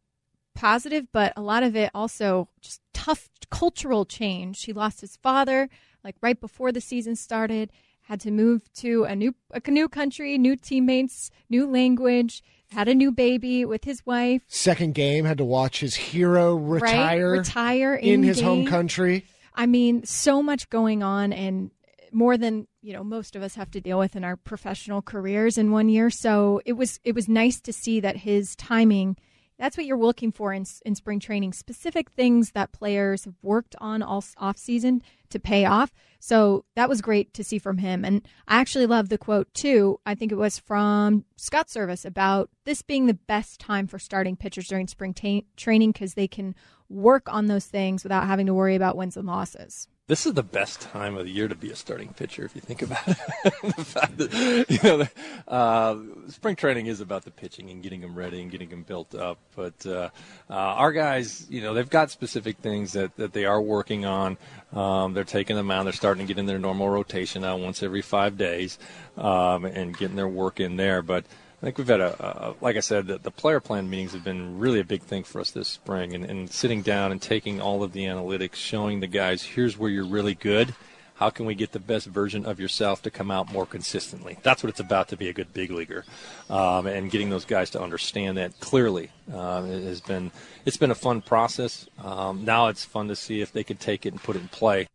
[0.53, 4.63] positive, but a lot of it also just tough cultural change.
[4.63, 5.69] He lost his father
[6.03, 7.71] like right before the season started,
[8.05, 12.41] had to move to a new a new country, new teammates, new language
[12.71, 14.41] had a new baby with his wife.
[14.47, 17.37] Second game, had to watch his hero retire, right?
[17.39, 19.25] retire in, in his home country.
[19.53, 21.71] I mean, so much going on, and
[22.11, 25.57] more than you know most of us have to deal with in our professional careers
[25.57, 26.09] in one year.
[26.09, 29.15] So it was it was nice to see that his timing
[29.57, 33.75] That's what you're looking for in, in spring training, specific things that players have worked
[33.79, 35.01] on all off season
[35.35, 35.93] to pay off.
[36.19, 38.03] So that was great to see from him.
[38.03, 39.99] And I actually love the quote too.
[40.05, 44.35] I think it was from Scott Servais about this being the best time for starting
[44.35, 46.55] pitchers during spring ta- training because they can
[46.89, 50.43] work on those things without having to worry about wins and losses this is the
[50.43, 53.17] best time of the year to be a starting pitcher if you think about it.
[53.75, 55.07] the fact that you know,
[55.47, 55.97] uh,
[56.29, 59.39] spring training is about the pitching and getting them ready and getting them built up.
[59.55, 60.09] But uh,
[60.47, 64.37] uh, our guys, you know, they've got specific things that, that they are working on.
[64.73, 65.85] Um, they're taking them out.
[65.85, 68.77] They're starting to get in their normal rotation now once every five days
[69.17, 71.01] um, and getting their work in there.
[71.01, 71.25] But
[71.61, 74.23] I think we've had a, a like I said, the, the, player plan meetings have
[74.23, 77.61] been really a big thing for us this spring, and, and sitting down and taking
[77.61, 80.75] all of the analytics, showing the guys, here's where you're really good.
[81.15, 84.37] How can we get the best version of yourself to come out more consistently?
[84.43, 86.03] That's what it's about to be a good big leaguer,
[86.49, 90.31] um, and getting those guys to understand that clearly um, it has been
[90.65, 91.87] it's been a fun process.
[92.03, 94.49] Um, now it's fun to see if they can take it and put it in
[94.49, 94.87] play.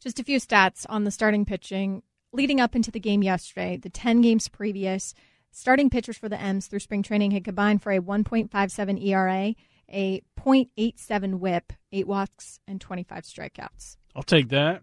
[0.00, 3.78] Just a few stats on the starting pitching leading up into the game yesterday.
[3.78, 5.14] The ten games previous.
[5.56, 9.54] Starting pitchers for the M's through spring training had combined for a 1.57 ERA,
[9.92, 13.96] a .87 WHIP, eight walks, and 25 strikeouts.
[14.16, 14.82] I'll take that.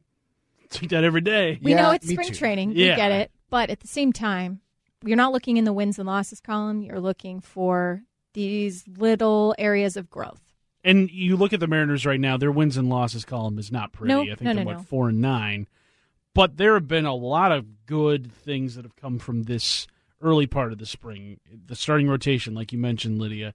[0.70, 1.60] take that every day.
[1.62, 2.34] We Yeah, know it's spring too.
[2.36, 2.72] training.
[2.72, 2.92] Yeah.
[2.92, 3.32] We get it.
[3.50, 4.62] But at the same time,
[5.04, 6.82] you're not looking in the wins and losses column.
[6.82, 8.04] You're looking for
[8.34, 10.40] these little areas of growth.
[10.86, 13.92] And you look at the Mariners right now; their wins and losses column is not
[13.92, 14.14] pretty.
[14.14, 14.28] Nope.
[14.32, 14.84] I think No, they're no, what no.
[14.84, 15.68] four and nine.
[16.34, 19.86] But there have been a lot of good things that have come from this
[20.22, 21.40] early part of the spring.
[21.66, 23.54] The starting rotation, like you mentioned, Lydia,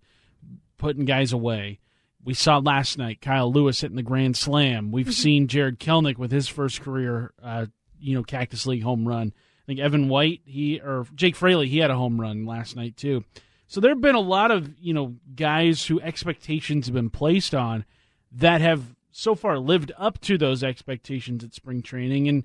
[0.78, 1.80] putting guys away.
[2.24, 4.90] We saw last night Kyle Lewis hitting the grand slam.
[4.90, 7.66] We've seen Jarred Kelenic with his first career, uh,
[8.00, 9.32] you know, Cactus League home run.
[9.34, 12.96] I think Evan White, he or Jake Fraley, he had a home run last night
[12.96, 13.24] too.
[13.68, 17.54] So there have been a lot of you know guys who expectations have been placed
[17.54, 17.84] on
[18.32, 22.44] that have so far lived up to those expectations at spring training, and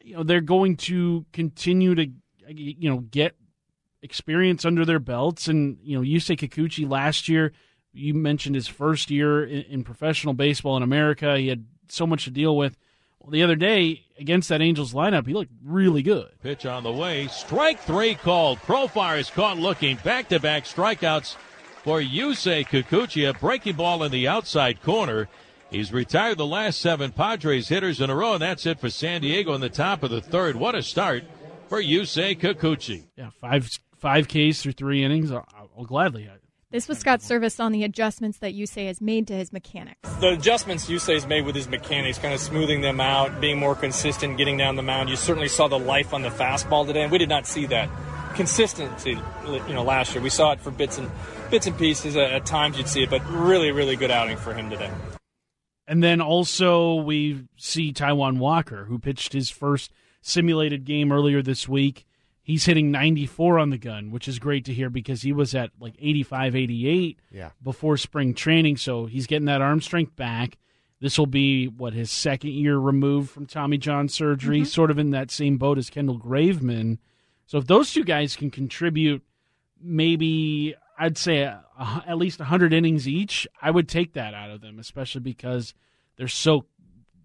[0.00, 2.06] you know they're going to continue to
[2.48, 3.34] you know get
[4.02, 5.48] experience under their belts.
[5.48, 7.52] And you know, Yusei Kikuchi last year,
[7.92, 11.38] you mentioned his first year in, in professional baseball in America.
[11.38, 12.76] He had so much to deal with.
[13.18, 16.30] Well, the other day against that Angels lineup, he looked really good.
[16.42, 17.26] Pitch on the way.
[17.28, 18.58] Strike three called.
[18.60, 19.98] Profar is caught looking.
[20.02, 21.36] Back to back strikeouts
[21.84, 23.28] for Yusei Kikuchi.
[23.28, 25.28] A breaking ball in the outside corner.
[25.70, 29.20] He's retired the last seven Padres hitters in a row, and that's it for San
[29.20, 30.56] Diego in the top of the third.
[30.56, 31.22] What a start
[31.68, 33.04] for Yusei Kikuchi.
[33.16, 33.68] Yeah, five
[34.00, 35.30] five Ks through three innings.
[35.30, 35.46] I'll,
[35.76, 36.28] I'll gladly.
[36.70, 40.08] This was Scott Servais on the adjustments that Yusei has made to his mechanics.
[40.20, 43.74] The adjustments Yusei has made with his mechanics, kind of smoothing them out, being more
[43.74, 45.08] consistent, getting down the mound.
[45.08, 47.90] You certainly saw the life on the fastball today, and we did not see that
[48.36, 49.18] consistency.
[49.46, 51.10] You know, last year we saw it for bits and
[51.50, 52.16] bits and pieces.
[52.16, 54.92] At, at times you'd see it, but really, really good outing for him today.
[55.88, 59.90] And then also we see Taijuan Walker, who pitched his first
[60.22, 62.06] simulated game earlier this week.
[62.50, 65.70] He's hitting 94 on the gun, which is great to hear because he was at
[65.78, 67.50] like 85, 88 Yeah.
[67.62, 68.76] before spring training.
[68.76, 70.58] So he's getting that arm strength back.
[71.00, 74.64] This will be what his second year removed from Tommy John surgery, mm-hmm.
[74.64, 76.98] sort of in that same boat as Kendall Graveman.
[77.46, 79.22] So if those two guys can contribute,
[79.80, 84.50] maybe I'd say a, a, at least 100 innings each, I would take that out
[84.50, 85.72] of them, especially because
[86.16, 86.66] they're so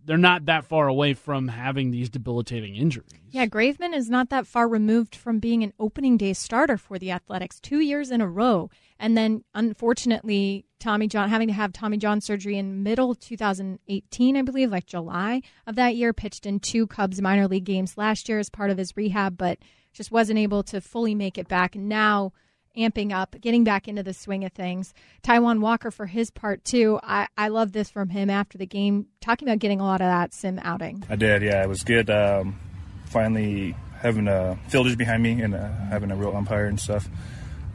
[0.06, 3.10] they're not that far away from having these debilitating injuries.
[3.32, 7.12] Yeah, Graveman is not that far removed from being an opening day starter for the
[7.12, 8.70] Athletics two years in a row.
[9.00, 14.42] And then, unfortunately, Tommy John having to have Tommy John surgery in middle 2018, I
[14.42, 18.40] believe, like July of that year, pitched in two Cubs minor league games last year
[18.40, 19.60] as part of his rehab, but
[19.92, 21.76] just wasn't able to fully make it back.
[21.76, 22.32] And now,
[22.78, 24.94] amping up, getting back into the swing of things.
[25.24, 29.08] Taijuan Walker, for his part, too, I, I love this from him after the game,
[29.22, 31.04] talking about getting a lot of that sim outing.
[31.10, 31.64] I did, yeah.
[31.64, 32.10] It was good.
[32.10, 32.60] Um,
[33.06, 37.08] finally having a fielders behind me and uh, having a real umpire and stuff.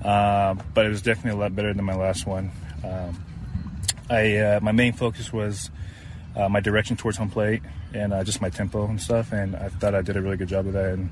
[0.05, 2.51] Uh, but it was definitely a lot better than my last one.
[2.84, 3.24] Um,
[4.09, 5.70] I uh, my main focus was
[6.36, 9.32] uh, my direction towards home plate and uh, just my tempo and stuff.
[9.32, 10.94] And I thought I did a really good job of that.
[10.94, 11.11] And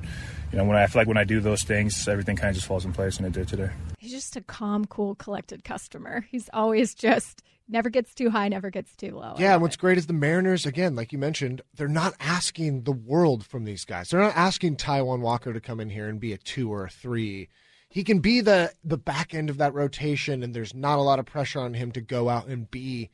[0.53, 2.55] you know, when I, I feel like when I do those things, everything kind of
[2.55, 3.70] just falls in place, and it did today.
[3.99, 6.26] He's just a calm, cool, collected customer.
[6.30, 9.34] He's always just never gets too high, never gets too low.
[9.38, 12.92] Yeah, and what's great is the Mariners, again, like you mentioned, they're not asking the
[12.92, 14.09] world from these guys.
[14.09, 16.90] They're not asking Taijuan Walker to come in here and be a two or a
[16.90, 17.49] three.
[17.90, 21.18] He can be the the back end of that rotation, and there's not a lot
[21.18, 23.11] of pressure on him to go out and be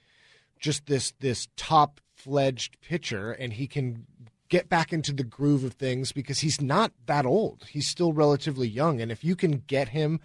[0.58, 4.06] just this this top fledged pitcher, and he can
[4.54, 7.64] get back into the groove of things because he's not that old.
[7.68, 10.20] He's still relatively young, and if you can get him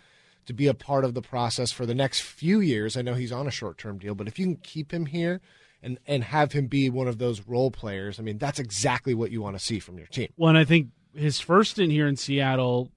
[0.46, 2.98] to be a part of the process for the next few years.
[2.98, 5.42] I know he's on a short term deal, but if you can keep him here
[5.84, 9.30] and, and have him be one of those role players, I mean, that's exactly what
[9.30, 10.30] you want to see from your team.
[10.38, 12.90] Well, and I think his first in here in Seattle,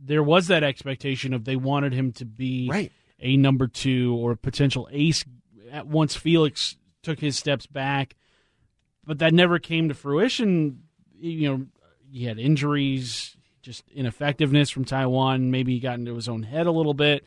[0.00, 2.92] there was that expectation of they wanted him to be right.
[3.18, 5.24] a number two or potential ace
[5.72, 8.14] at once Felix took his steps back,
[9.04, 10.82] but that never came to fruition.
[11.18, 11.66] You know,
[12.10, 15.50] he had injuries, just ineffectiveness from Taijuan.
[15.50, 17.24] Maybe he got into his own head a little bit.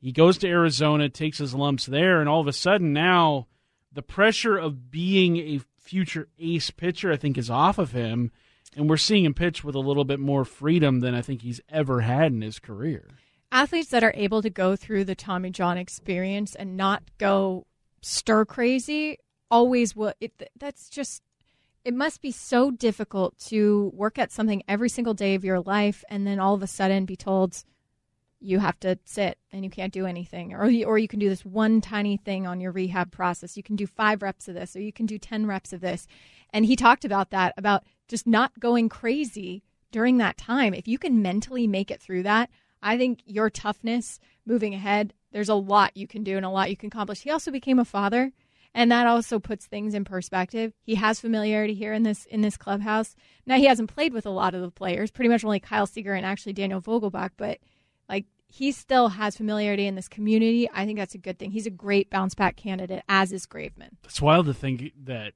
[0.00, 3.46] He goes to Arizona, takes his lumps there, and all of a sudden now
[3.92, 8.30] the pressure of being a future ace pitcher, I think, is off of him.
[8.76, 11.60] And we're seeing him pitch with a little bit more freedom than I think he's
[11.68, 13.08] ever had in his career.
[13.50, 17.66] Athletes that are able to go through the Tommy John experience and not go
[18.02, 19.18] stir crazy
[19.50, 20.12] always will.
[20.20, 21.22] It, that's just
[21.84, 26.04] it must be so difficult to work at something every single day of your life
[26.10, 27.64] and then all of a sudden be told
[28.40, 31.28] you have to sit and you can't do anything or you, or you can do
[31.28, 33.56] this one tiny thing on your rehab process.
[33.56, 36.06] You can do 5 reps of this or you can do 10 reps of this.
[36.52, 40.74] And he talked about that about just not going crazy during that time.
[40.74, 45.48] If you can mentally make it through that i think your toughness moving ahead there's
[45.48, 47.22] a lot you can do and a lot you can accomplish.
[47.22, 48.32] He also became a father
[48.78, 50.72] and that also puts things in perspective.
[50.84, 53.16] He has familiarity here in this in this clubhouse.
[53.44, 56.14] Now he hasn't played with a lot of the players, pretty much only Kyle Seager
[56.14, 57.58] and actually Daniel Vogelbach, but
[58.08, 60.70] like he still has familiarity in this community.
[60.72, 61.50] I think that's a good thing.
[61.50, 63.96] He's a great bounce back candidate, as is Graveman.
[64.04, 65.32] It's wild to think that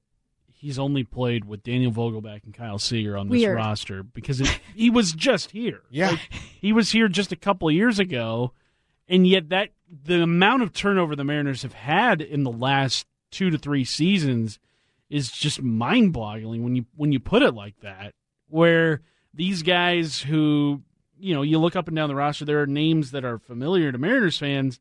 [0.46, 3.56] he's only played with Daniel Vogelbach and Kyle Seager on this Weird.
[3.56, 5.82] roster because it, he was just here.
[5.90, 6.10] Yeah.
[6.10, 6.20] Like,
[6.60, 8.52] he was here just a couple of years ago,
[9.08, 13.50] and yet that the amount of turnover the Mariners have had in the last two
[13.50, 14.60] to three seasons
[15.10, 18.14] is just mind boggling when you when you put it like that.
[18.48, 19.02] Where
[19.34, 20.82] these guys who
[21.18, 23.90] you know you look up and down the roster, there are names that are familiar
[23.90, 24.78] to Mariners fans,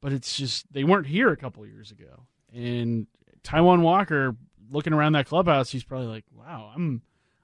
[0.00, 2.26] but it's just they weren't here a couple years ago.
[2.54, 3.06] And
[3.42, 4.36] Taijuan Walker,
[4.70, 7.02] looking around that clubhouse, he's probably like, "Wow, I'm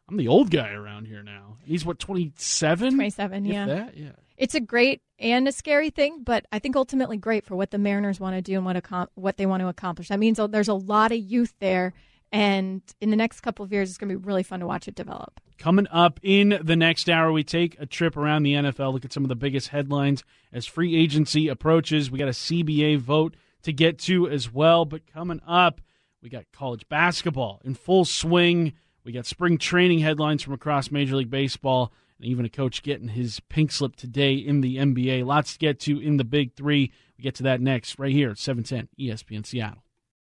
[0.09, 3.67] I'm the old guy around here now." He's what twenty seven, 27, yeah.
[3.67, 3.97] that?
[3.97, 4.13] yeah.
[4.37, 7.79] It's a great and a scary thing, but I think ultimately great for what the
[7.79, 10.09] Mariners want to do and what what they want to accomplish.
[10.09, 11.93] That means oh, there's a lot of youth there,
[12.33, 14.89] and in the next couple of years, it's going to be really fun to watch
[14.89, 15.41] it develop.
[15.57, 19.13] Coming up in the next hour, we take a trip around the NFL, look at
[19.13, 22.11] some of the biggest headlines as free agency approaches.
[22.11, 24.85] We got a CBA vote to get to as well.
[24.85, 25.81] But coming up,
[26.23, 28.73] we got college basketball in full swing.
[29.05, 31.93] We got spring training headlines from across Major League Baseball,
[32.25, 35.25] even a coach getting his pink slip today in the NBA.
[35.25, 36.93] Lots to get to in the big three.
[37.17, 39.84] We get to that next, right here at 710 ESPN Seattle.